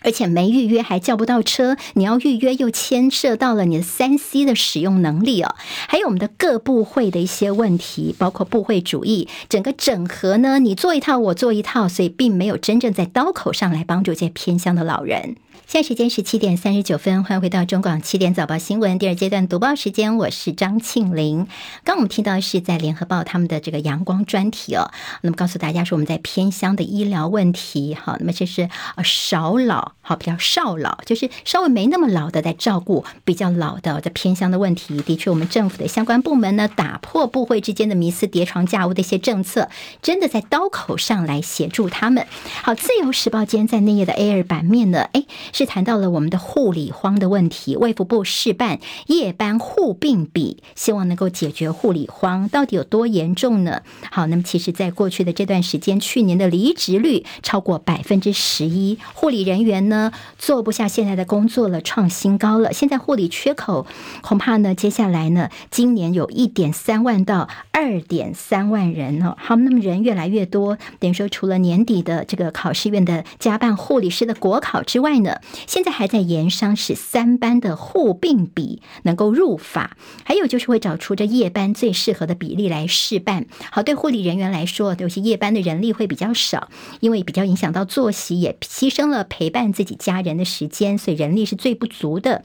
[0.00, 5.54] 而且没预约还叫不到车，你要预约又牵涉到了你的三 C 的使用能力哦，
[5.88, 15.36] 还有我们的各部会的一些问题，包括部会主义，整个整合呢，你做一套我做一套，所以并没有真正在刀口上来帮助这些偏乡的老人。
[15.66, 21.48] 现在时间是七点三十九分，欢迎回到中广七点早报新闻第二阶段读报时间，我是张庆玲。
[21.82, 24.90] 刚我们听到是在联合报他们的这个阳光专题哦，
[25.22, 35.00] 那么告诉大家说我们在偏乡的医疗问题，好，那么这是呃少老，好比较少老，就是稍微没那么老的在照顾比较老的在偏乡的问题。
[35.02, 39.68] 的确，我们政府的相关部门呢，打破部会之间的迷思，叠床架屋的一些政策，
[40.02, 42.26] 真的在刀口上来协助他们。
[42.62, 45.64] 好，自由时报今天在内页的 A 二版面呢，哎是。
[45.74, 53.82] 谈到了我们的护理荒的问题，卫福部试办夜班护病比，希望能够解决护理荒，到底有多严重呢？
[54.12, 62.72] 好，那么其实，在过去的这段时间，去年的离职率超过百分之十一，护理人员呢做不下现在的工作了，创新高了。
[62.72, 63.86] 现在护理缺口
[64.22, 69.36] 恐怕呢，接下来呢，今年有一点三万到二点三万人哦。
[69.40, 75.33] 好，那么人越来越多，等于说除了年底的这个考试院的加办护理师的国考之外呢，
[75.66, 83.46] 现在还在研商，使三班的互并比能够入法，还有就是会找出这夜班最适合的比例来试办。
[83.70, 86.68] 好，对护理人员来说，有些夜班的人力会比较少，
[87.00, 92.44] 因为比较影响到作息，也牺牲了陪伴自己家人的时间，所以人力是最不足的。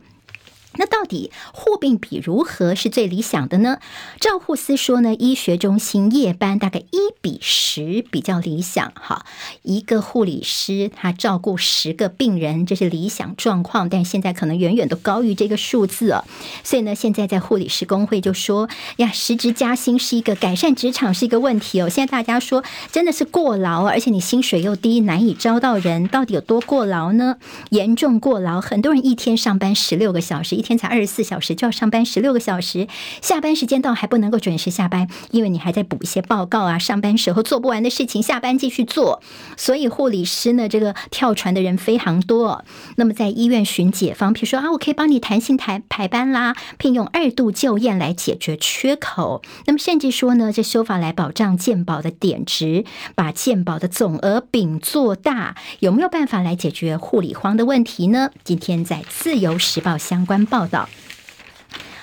[0.76, 3.80] 那到底护病比如何是最理想的呢？
[4.20, 8.94] 赵护司说呢，医学中心夜班大概一比十比较理想。
[8.94, 9.26] 哈，
[9.64, 13.90] 一个护理师他照顾十个病人，这是理想状况。
[13.90, 16.24] 但现在可能远远都高于这个数字哦。
[16.64, 21.90] 所以呢，现在在护理师工会就说呀，实质加薪是一个改善职场是一个问题哦。
[21.90, 27.38] 现在大家说真的是过劳，而且你薪水又低，难以招到人，到底有多过劳呢？
[27.72, 30.59] 严重过劳，很多人一天上班十六个小时。
[30.60, 32.90] 一天才二十四小时就要上班十六个小时，
[33.22, 39.24] 下班时间到还不能够准时下班，因为你还在补一些报告啊，上班时候做不完的事情，下班继续做。
[39.56, 42.66] 所以护理师呢，这个跳船的人非常多。
[42.98, 49.42] 那么在医院寻解方，比如说啊，我可以帮你弹性排排班啦，聘用二度就业来解决缺口。
[49.66, 52.84] 那么甚至说呢，这修法来保障健保的点值，
[53.16, 58.32] 把健保的总额饼做大，有没有办法来解决护理荒的问题呢？
[58.44, 60.46] 今天在自由时报相关。
[60.50, 60.90] 报道。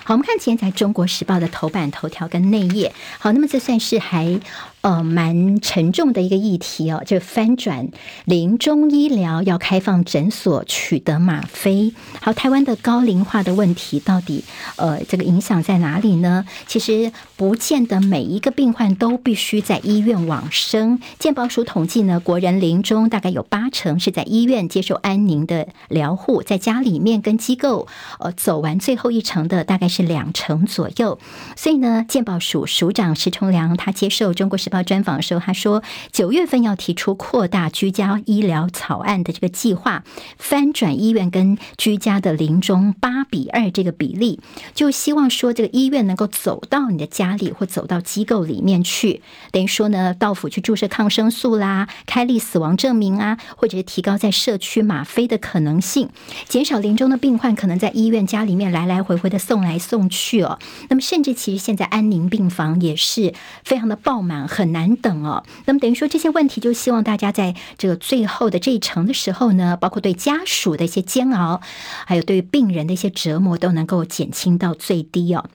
[0.03, 2.93] 好，我们看前在《中国时报》的头版头条跟内页。
[3.19, 4.39] 好，那么这算是还。
[4.81, 7.89] 呃，蛮沉重的一个议题哦，就翻转
[8.25, 11.93] 临终医疗要开放诊所取得吗啡。
[12.21, 14.43] 好，台湾的高龄化的问题到底
[14.77, 16.45] 呃，这个影响在哪里呢？
[16.67, 20.99] 其实不见得每一个病患都必须在医院往生。
[21.19, 27.87] 健保署统计呢，国人临终大概有八成是在医院接受安宁的疗护，在家里面跟机构
[28.19, 31.19] 呃走完最后一程的大概是两成左右。
[31.57, 34.81] 所以呢，健保署署长石崇良他接受中国报。
[34.87, 40.03] 专访的时候，他说九月份要提出扩大居家医疗草案的这个计划，
[40.37, 44.39] 翻转医院跟居家的临终八比二这个比例，
[44.73, 56.09] 就希望说这个医院能够走到你的家里或走到机构里面去，等于说呢，到府去注射抗生素啦，开立死亡证明啊，或者是提高在社区吗啡的可能性，
[56.47, 60.57] 减少临终的病患可能在医院家里面来来回回的送来送去哦。
[60.87, 63.33] 那么甚至其实现在安宁病房也是
[63.65, 64.67] 非常的爆满，很。
[64.77, 71.61] 难等哦，那么等于说这些问题，就希望大家在这个最后的这一程的时候呢，包括对家属的一些煎熬，
[72.05, 75.45] 还有对病人的一些折磨，都能够减轻到最低哦。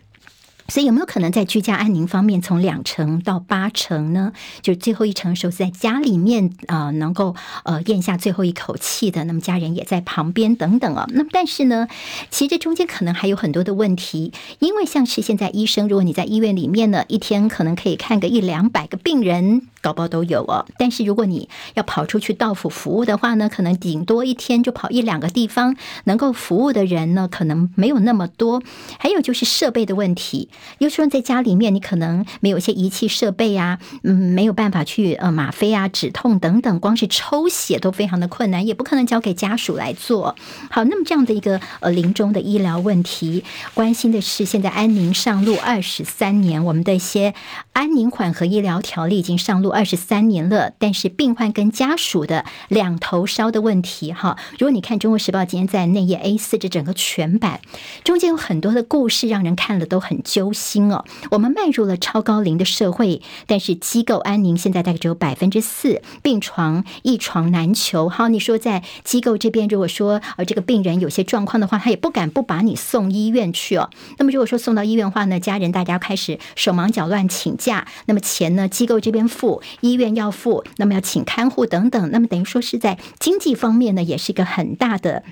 [0.68, 4.32] 所以有没有可能在居家安宁方面从两成到八成呢？
[4.60, 7.34] 就最后一成的时候是在家里面啊、呃，能够
[7.64, 11.06] 呃咽下最后一口气的，那么家人也在旁边等等啊。
[11.10, 11.88] 那么但是呢，
[12.30, 19.68] 其实这中间可能还有很多的问题，因为像是现在医生，如果你在医院里面呢，一天可能可以看个一两百个病人。
[19.82, 28.62] 高包都有哦，但是如果你要跑出去到府服务的话呢，可能顶多一天就跑一两个地方，能够服务的人呢，可能没有那么多。
[29.00, 40.36] 还有就是设备的问题，有时候在家里面，你可能没有一些仪器设备啊，嗯，没有办法去呃吗啡啊、止痛等等，光是抽血都非常的困难，也不可能交给家属来做。
[40.70, 43.42] 好，那么这样的一个呃临终的医疗问题，
[43.74, 47.34] 关心的是现在安宁上路二十三年，我们的一些
[47.72, 49.71] 安宁缓和医疗条例已经上路。
[49.72, 57.60] 二十三年了，但是病患跟家属的两头烧的问题，哈，如果你看《中国时报》今天在内页 A 四这整个全版，
[58.04, 61.04] 中间有很多的故事，让人看了都很揪心哦。
[61.30, 68.08] 我们迈入了超高龄的社会，但是机构安宁现在大概只有百分之四，病床一床难求。
[68.08, 73.88] 好，你说在机构这边，如果说呃这个病人有些状况的话，他也不敢不把你送医院去哦。
[74.18, 79.61] 那么如果说送到医院的话呢，家人大家开始手忙脚乱请假，那么钱呢，机构这边付。
[79.80, 85.22] 医院要付，那么要请看护等等，那么等于说是在经济方面呢，也是一个很大的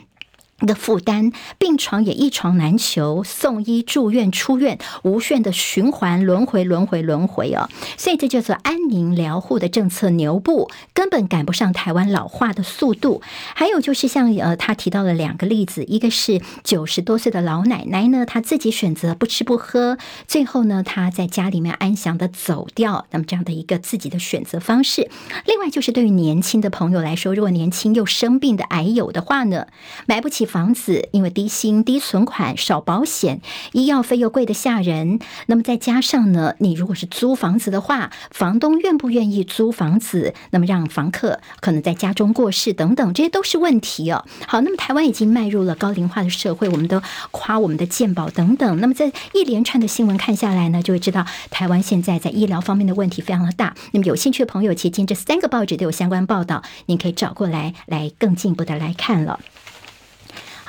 [0.67, 13.23] 的负担，病床也一床难求，送医住院出院，无限的循环轮回轮回轮回哦，所以这叫做安宁疗护的政策牛步，根本赶不上台湾老化的速度。
[13.55, 19.97] 还有就是像呃，他提到了两个例子，一个是九十多岁的老奶奶呢，她自己选择不吃不喝，
[20.27, 25.09] 最后呢，她在家里面安详的走掉，那么这样的一个自己的选择方式。
[25.47, 29.67] 另外就是对于年轻的朋友来说，如果年轻又生病的癌友的话呢，
[30.07, 30.50] 买不起。
[30.51, 33.41] 房子因为低薪、低存款、少保险，
[33.73, 35.21] 医药费又贵得吓人。
[35.47, 40.35] 那么再加上呢，你如果是租房子的话，房东愿不愿意租房子？
[40.51, 44.25] 那么让房客可能在家中过世等等，这些都是问题哦。
[44.47, 48.81] 好，那么台湾已经迈入了高龄化的社会，我们都夸我们的健保等等。
[48.81, 53.75] 那么在一连串的新闻看下来呢，就会知道台湾现在在医疗方面的问题非常的大。
[53.93, 59.39] 那么有兴趣的朋友，其实今天这三个报纸都有相关报道，您可以找过来来更进一步的来看了。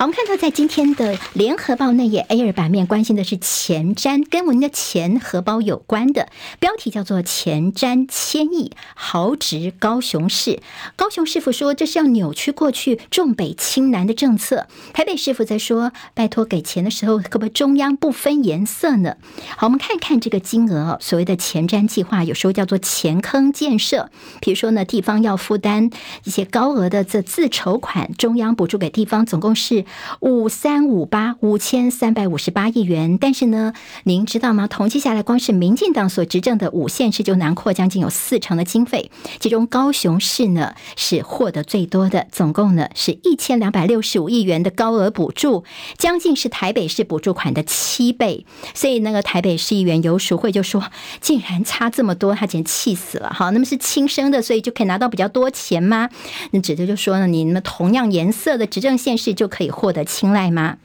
[0.01, 6.27] 好，我们看到在今天的《联合报》内页 A 二版面，关心的是前瞻，跟我们的钱荷包有关的
[6.59, 10.59] 标题叫做“前瞻千亿豪掷高雄市”。
[10.97, 14.65] 高雄市府说这是要扭曲过去重北轻南的政策。
[14.91, 19.17] 台北市府在说，拜托给钱的时候，可不可以中央不分颜色呢？
[19.55, 24.09] 好，我们看看这个金额，所谓的前瞻计划，有时候叫做钱坑建设。
[24.39, 25.91] 比如说呢，地方要负担
[26.23, 29.85] 一些高额的这自筹款，中央补助给地方，总共是。
[30.19, 33.73] 五三五八五千三百五十八亿元，但是呢，
[34.03, 34.67] 您知道吗？
[34.67, 45.63] 统计下来，光是民进党所执政的五县市就囊括将近有四成的经费，其中高雄市呢是获得最多的，总共呢是一千两百六十五亿元的高额补助，
[45.97, 48.45] 将近是台北市补助款的七倍。
[48.75, 50.83] 所以那个台北市议员游淑慧就说，
[51.19, 53.33] 竟然差这么多，他简直气死了。
[53.33, 56.09] 好，那么是亲生的，所以就可以拿到比较多钱吗？
[56.51, 59.70] 那指的就说呢，你们同样颜色的执政县市就可以。
[59.71, 60.77] 获得青睐吗？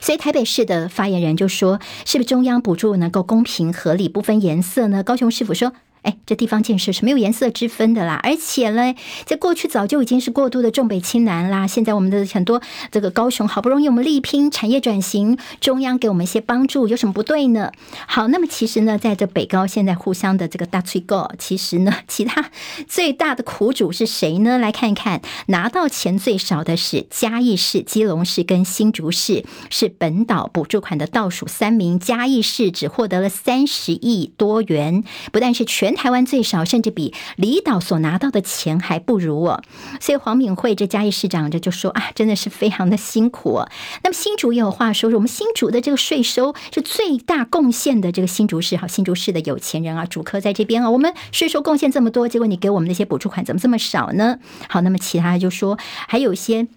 [0.00, 5.72] 所以台北市的发言人就说：“是不是中央补助能够公平合理，不分颜色呢？”高雄市府说。
[6.02, 8.94] 哎，这地方建设是没有颜色之分的啦，而且呢，
[9.24, 11.64] 在过去早就已经是过度的重北轻南啦。
[11.64, 17.70] 现在我们的很多这个高雄好不容易我们力拼产业转型，中央给我们一些帮助，有什么不对呢？
[18.08, 22.50] 好，那么其实呢，在这北高现在互相的这个大吹狗，其实呢，其他
[22.88, 24.58] 最大的苦主是谁呢？
[24.58, 31.96] 来看一看，拿到钱最少的是嘉义市、基隆市跟新竹市，是本岛补助款的倒数三名。
[32.00, 35.91] 嘉义市只获得了三十亿多元，不但是全。
[35.94, 39.62] 台湾最少，甚至比离岛所拿到的钱还不如哦。
[40.00, 43.68] 所以黄敏惠这嘉义市长这就说啊，真的是非常的辛苦哦。
[44.02, 54.38] 那么新竹也有话说，说我们新竹的这个税收是最大贡献的这个新竹市，好，新竹市的有钱人啊，主科在这边啊，我们税收贡献这么多，结果你给我们那些补助款怎么这么少呢？
[54.68, 55.78] 好，那么其他就说
[56.08, 56.68] 还有一些。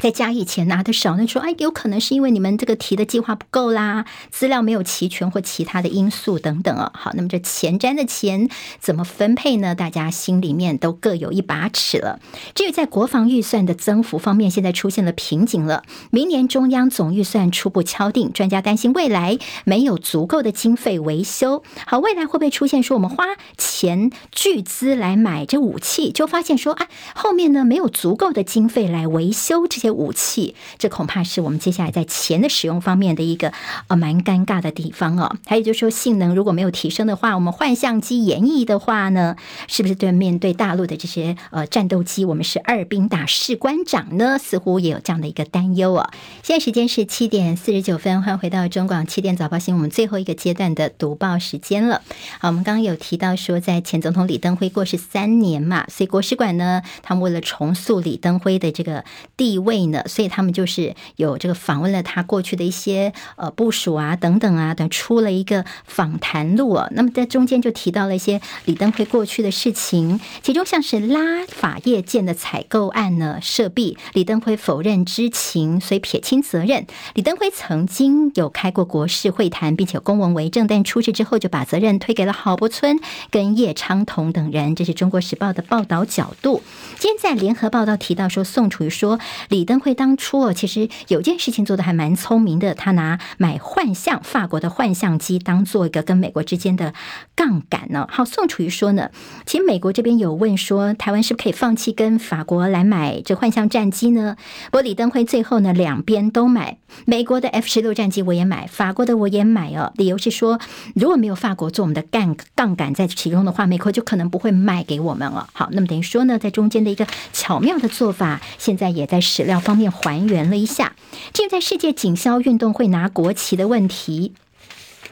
[0.00, 6.90] 在嘉义前拿的少，那说哎，有可能是因为你们这个提的计划不够啦，资料没有齐全或其他的因素等等啊。
[6.94, 8.48] 好，那么这前瞻的钱
[8.80, 9.74] 怎么分配呢？
[9.74, 12.18] 大家心里面都各有一把尺了。
[12.54, 15.82] 至于在国防预算的增幅方面，现在出现了瓶颈了。
[16.10, 21.62] 明年中央总预算初步敲定，专家担心未来没有足够的经费维修。
[21.86, 23.26] 好，未来会不会出现说我们花
[23.58, 29.89] 钱巨资来买这武器，就发现说哎，后面呢没有足够的经费来维修这些。
[29.90, 33.52] 武器，这恐怕是我们接下来在钱的使用方面的一个
[33.88, 35.36] 呃蛮尴尬的地方哦。
[35.46, 39.36] 还有就是说，性能如果没有提升的话，我们换相机演绎的话呢，
[39.66, 44.38] 是不是对面对大陆的这些呃战斗机，我们是二兵打士官长呢？
[44.38, 46.10] 似乎也有这样的一个担忧哦。
[46.42, 52.02] 现在时间是七点四十九分，欢迎回到中广七点早报新闻，我们最后一个阶段的读报时间了。
[52.38, 59.04] 好，我们刚刚有提到说，在前总统李登辉过世三年嘛，所以国史馆呢，他们为了重塑李登辉的这个
[59.36, 59.79] 地位。
[60.06, 66.88] 所以他们就是有这个访问了他过去的一些呃部署啊等等啊等出了一个访谈录啊。
[66.92, 76.86] 那么在中间就提到了一些李登辉过去的事情，其中像是拉法叶舰的采购案呢，涉弊，李登辉否认知情，所以撇清责任。
[77.14, 83.00] 李登辉曾经有开过国事会谈，并且公文为证，但出事之后就把责任推给了郝柏村
[83.30, 84.74] 跟叶昌同等人。
[84.74, 86.62] 这是中国时报的报道角度。
[86.98, 89.18] 今天在联合报道提到说，宋楚瑜说
[89.48, 89.69] 李。
[89.70, 96.92] 登辉当初哦，其实有件事情做得还蛮聪明的，他拿买幻象法国的幻象机当做一个跟美国之间的
[97.36, 98.08] 杠杆呢。
[98.10, 99.10] 好，宋楚瑜说呢，
[99.46, 104.34] 其实美国这边有问说，台湾是不是可以放弃跟法国来买这幻象战机呢？
[104.66, 109.92] 不过李登辉最后呢，两边都买，美国的 F 十六战机我也买，法国的我也买哦。
[109.94, 110.58] 理由是说，
[110.96, 115.48] 如果没有法国做我们的杠杠杆在其中的话，美国就可能不会卖给我们了。
[115.52, 120.94] 好，那么等于说呢，在中间的一个巧妙的做法，现在也在使料方面还原了一下。
[121.32, 124.32] 至于在世界锦标运动会拿国旗的问题。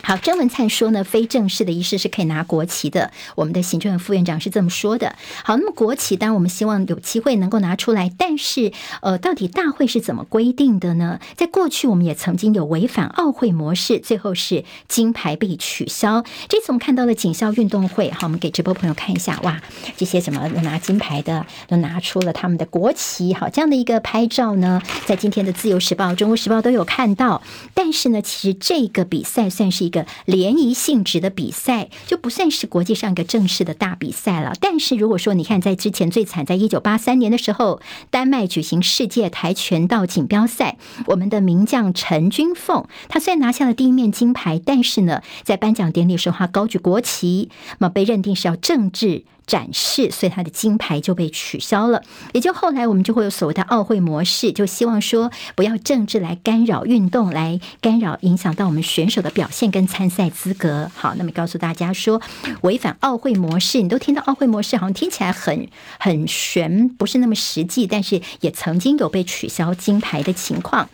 [0.03, 3.11] 好，郑文灿说呢，非正式的仪式是可以拿国旗的。
[3.35, 5.17] 我们的行政院副院长是这么说的。
[5.45, 8.73] 好，那么国旗当然我们希望有机会能够拿出来，但是
[9.03, 11.21] 呃，到底大会是怎么规定的呢？
[11.37, 16.25] 在过去我们也曾经有违反奥会模式，最后是金牌被取消。
[16.49, 19.61] 这次我们看到了警校运动会，好，我们给直播朋友看一下，哇，
[19.97, 27.43] 这些什么拿金牌的都拿出了他们的国旗，好，这样的一个拍照呢，在今天的自由时报、中国时报都有看到。
[27.75, 34.53] 但是呢，其实这个比赛算是一个联谊性质的比赛，就不算是国际上一个正式的大比赛了。
[34.61, 37.81] 但是如果说你看，在之前最惨，在一九八三年的时候，
[38.11, 40.77] 丹麦举行世界跆拳道锦标赛，
[41.07, 49.25] 我们的名将陈君凤，他虽然拿下了第一面金牌，但是呢，在颁奖典礼时候，他高举国旗，那么被认定是要政治。
[49.49, 52.03] 展示，所以他的金牌就被取消了。
[52.33, 60.91] 也就后来我们就会有所谓的奥会模式，就希望说不要政治来干扰运动，来干扰影响到我们选手的表现跟参赛资格。
[60.95, 62.21] 好，那么告诉大家说，
[62.61, 65.67] 违反奥会模式，你都听到奥会模式好像听起来很
[65.99, 70.89] 很玄，不是那么实际，但是也曾经有被取消金牌的情况。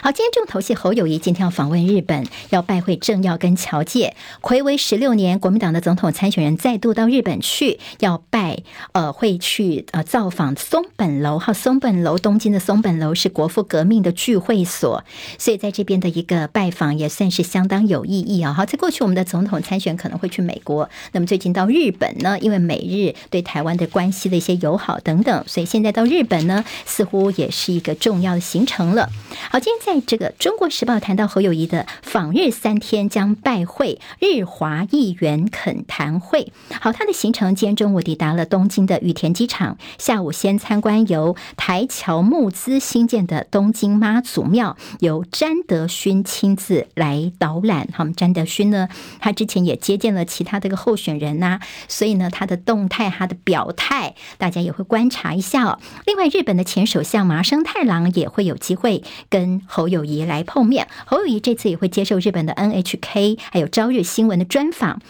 [0.00, 4.14] 好，今天重头戏侯友谊今天要访问日本，要拜会政要跟侨界。
[4.40, 11.40] 暌违十六年，国民党的总统参选人再度到日本去，要拜呃会去呃造访松本楼。
[11.40, 15.02] 哈，松本楼，东京的松本楼是国父革命的聚会所，
[15.36, 18.52] 所以在这边的一个拜访也算是相当有意义啊。
[18.52, 29.10] 好，在过去我们的总统参选可能会去美国，那么最近到日本呢，因为美日对台湾的关系的一些友好等等，所以现在到日本呢，似乎也是一个重要的行程了。
[29.50, 29.87] 好，今天。
[29.88, 36.52] 在这个《中国时报》谈到侯友谊的访日三天将拜会日华议员恳谈会。
[36.78, 47.88] 好，他的行程今天中午抵达了东京的羽田机场，下午先参观由台侨募资兴建的东京妈祖庙，由詹德勋亲自来导览。
[47.94, 55.78] 好，我们詹德勋呢，他之前也接见了其他这个候选人呐、所以呢，他的动态、他的表态，大家也会观察一下。
[56.04, 59.62] 另外，日本的前首相麻生太郎也会有机会跟。
[59.78, 65.00] 侯友谊来碰面，侯友谊这次也会接受日本的 NHK 还有朝日新闻的专访。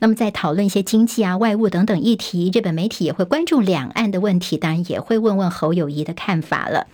[0.00, 6.88] 那么在讨论一些经济啊、外务等等议题，日本媒体也会关注两岸的问题，当然也会问问侯友谊的看法了。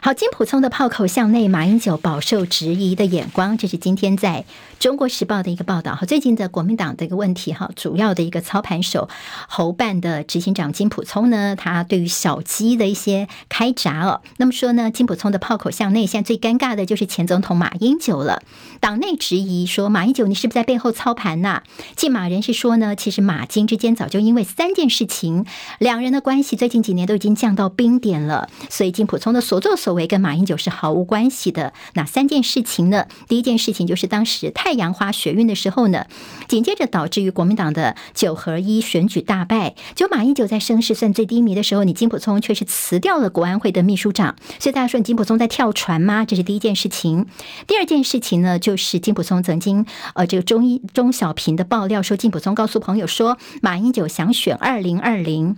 [0.00, 4.46] 好，金普聪的炮口向内，马英九饱受质疑的眼光，这是今天在
[4.80, 5.94] 中国时报的一个报道。
[5.94, 9.10] 哈，最近的国民党的一个问题，哈，主要的一个操盘手
[9.46, 18.42] 侯办的执行长金普聪呢，他对于小鸡的一些开闸哦，那么说呢，金普聪的炮口向内，现在最尴尬的就是前总统马英九了。
[18.80, 21.62] 党内质疑说，马英九你是不是在背后操盘呐？
[21.94, 25.44] 进马人士说呢，其实马金之间早就因为三件事情，
[25.78, 31.74] 两人的关系最近几年都已经降到冰点了，所以金普聪的所作所为跟马英九是毫无关系的。
[31.92, 33.04] 哪三件事情呢？
[33.28, 36.06] 第一件事情就是当时太太阳花学运的时候呢，
[36.46, 39.74] 紧接着导致于国民党的九合一选举大败。
[39.96, 44.36] 就马英九在声势算最低迷的时候，你金溥聪却是辞掉了国安会的秘书长。
[44.60, 46.24] 所以大家说你金溥聪在跳船吗？
[46.24, 47.26] 这是第一件事情。
[47.66, 55.56] 第二件事情呢，就是金溥聪曾经呃，这个中医中小平的爆料说，金溥聪告诉朋友说，马英九想选二零二零。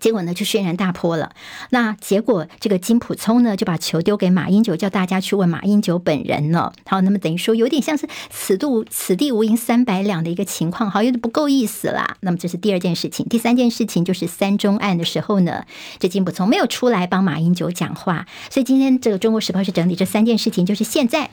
[0.00, 1.32] 结果呢，就轩然大波了。
[1.70, 6.72] 那结果，这个金普聪呢，就把球丢给马英九，叫大家去问马英九本人了。
[6.86, 12.16] 好，那么等于说，有点像是此度此地无银三百两的一个情况，好，有点不够意思啦。
[12.20, 15.64] 那么这是第二件事情，第三件事情就是三中案的时候呢，
[15.98, 21.30] 这金普聪没有出来帮马英九讲话，所以今天这个《中国时报》是整理这三件事情，就是现在。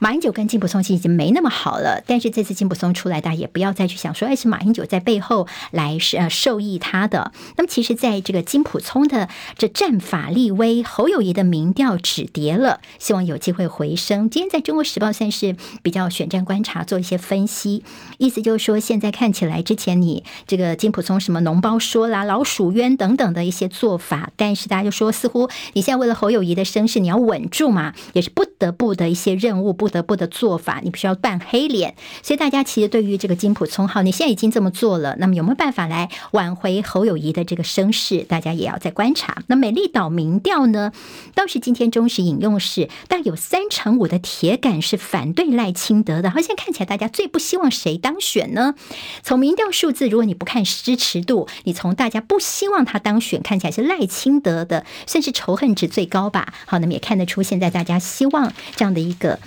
[0.00, 7.32] 马英九跟金溥聪其实已经没那么好了，但是这次金溥聪出来，大家也不要再去想说，哎，是马英九在背后来是呃授意他的。
[7.56, 14.30] 那么，其实在这个金溥聪的这战法立威，侯友谊的民调止跌了，希望有机会回升。
[14.30, 17.82] 今天在中国时报算是比较选战观察做一些分析，
[18.18, 29.87] 意思就是说，现在看起来之前你这个金溥聪什么脓包说啦、老鼠冤等等的一些做法，但是大家就说，似乎你现在为了侯友谊的声势，你要稳住嘛，也是不得不的一些任务不。
[29.88, 38.18] 不得不的做法，你必须要扮黑脸，所以大家其实对于这个金普聪，号，你现在已经这么做了，那么有没有办法来挽回侯友谊的这个声势？
[38.18, 39.42] 大家也要再观察。
[39.46, 40.92] 那美丽岛民调呢，
[41.34, 46.30] 倒是今天中时引用是，但有三成五的铁杆是反对赖清德的。
[46.30, 48.74] 好，现在看起来大家最不希望谁当选呢？
[49.22, 56.52] 从民调数字，如果你不看支持度，你从大家不希望他当选，看起来是赖清德的，算是仇恨值最高吧。
[56.66, 59.38] 好，那么也看得出现在大家希望这样的一个。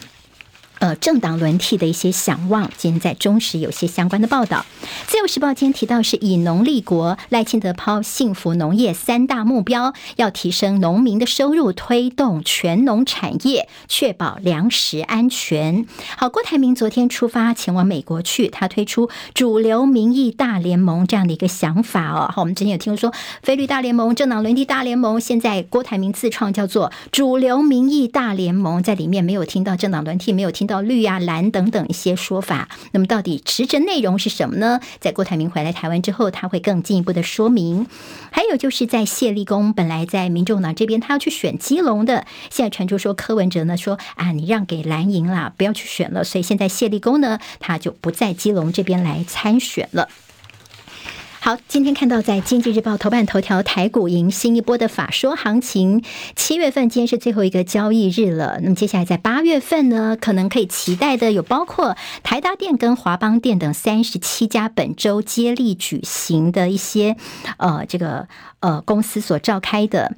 [0.82, 2.70] 呃政党轮替的一些想望。
[2.76, 4.66] 今天在中时有些相关的报道。
[5.08, 15.86] 自由时报今天提到是以农立国，赖清德抛幸福农业三大目标，要提升农民的收入，推动全农产业，确保粮食安全。
[16.18, 22.32] 好，郭台铭昨天出发前往美国去，他推出主流民意大联盟这样的一个想法哦。
[22.34, 23.14] 好，我们之前有听说
[23.44, 32.70] 菲律大联盟、政党轮替大联盟，现在郭台铭自创叫做主流民意大联盟，在里面没有听到政党轮替，没有听到绿啊蓝等等一些说法。
[32.92, 34.80] 那么到底实质内容是什么呢？
[35.00, 37.88] 在郭台铭回来台湾之后，他会更进一步的说明。
[38.32, 50.08] 还有就是在谢立功，本来在民众党这边，他要去选基隆的，现在传出说柯文哲呢说啊，你让给蓝营啦，不要去选了，所以现在谢立功呢，他就不在基隆这边来参选了。
[51.44, 56.04] 好，今天看到在《经济日报》头版头条，台股迎新一波的法说行情。
[56.36, 67.18] 七月份今天是最后一个交易日了，那么接下来在八月份呢，可能可以期待的有包括台达电跟华邦电等三十七家本周接力举行的一些
[67.58, 68.28] 呃这个
[68.60, 70.14] 呃公司所召开的。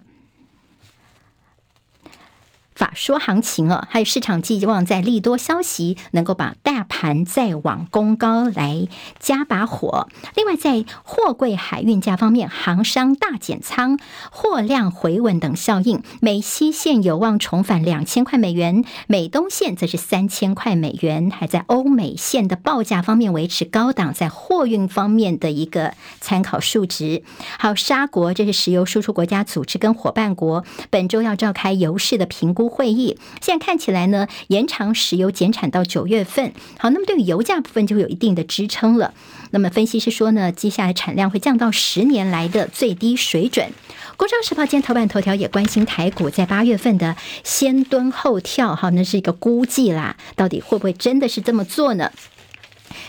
[2.96, 8.88] 说行情啊，还有市场寄望在利多消息能够把大盘再往攻高来
[9.20, 10.10] 加把火。
[10.36, 13.98] 另外，在货柜海运价方面，航商大减仓、
[14.32, 21.32] 货量回稳等效应，美西线有望重返两千块美元，美东线则是三千块美元。
[21.32, 27.24] 还在欧美线的报价方面维持高档，在货运方面的一个参考数值。
[27.58, 32.64] 好，沙国这是石油输出国家组织跟伙伴国，本周要召开油市的评估。
[32.74, 36.52] 会会议现在看起来呢，延长石油减产到九月份。
[36.78, 39.14] 好，那么对于油价部分就有一定的支撑了。
[39.52, 43.72] 那么分析师说呢，接下来产量会降到十年来的最低水准。
[44.18, 47.16] 工商时报今天头版头条也关心台股在八月份的
[47.46, 52.12] 先蹲后跳，好，那是一个估计啦，到底会不会真的是这么做呢？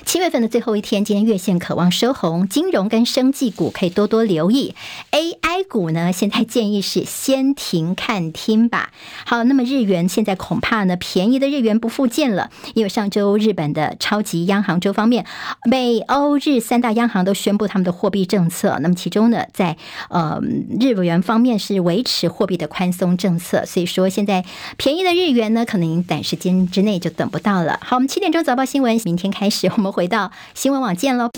[0.04, 4.74] 七月份的最后一天，今天月线渴望收红，金融跟生技股可以多多留意。
[5.10, 8.92] AI 股呢，现在建议是先停看听吧。
[9.24, 15.24] 好，那么日元现在恐怕呢，便宜的日元不复见了，因为上周日本的超级央行周方面，
[15.68, 18.78] 美欧日三大央行都宣布他们的货币政策。
[18.82, 19.76] 那么其中呢，在
[20.10, 20.38] 呃
[20.80, 24.44] 日元方面是维持货币的宽松政策，所以说现在
[24.76, 27.80] 便宜的日元呢，可能短时间之内就等不到了。
[27.82, 29.64] 好，我们七点钟早报新闻，明天开始。
[29.74, 31.30] 我们回到新闻网见喽！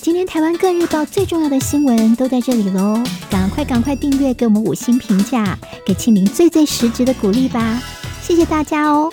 [0.00, 2.98] 今天台湾各日报最重要的新闻都在这里喽，
[3.30, 7.78] 赶快赶快订阅，给我们五星评价，给庆林最最实质的鼓励吧！
[8.22, 9.12] 谢谢大家哦。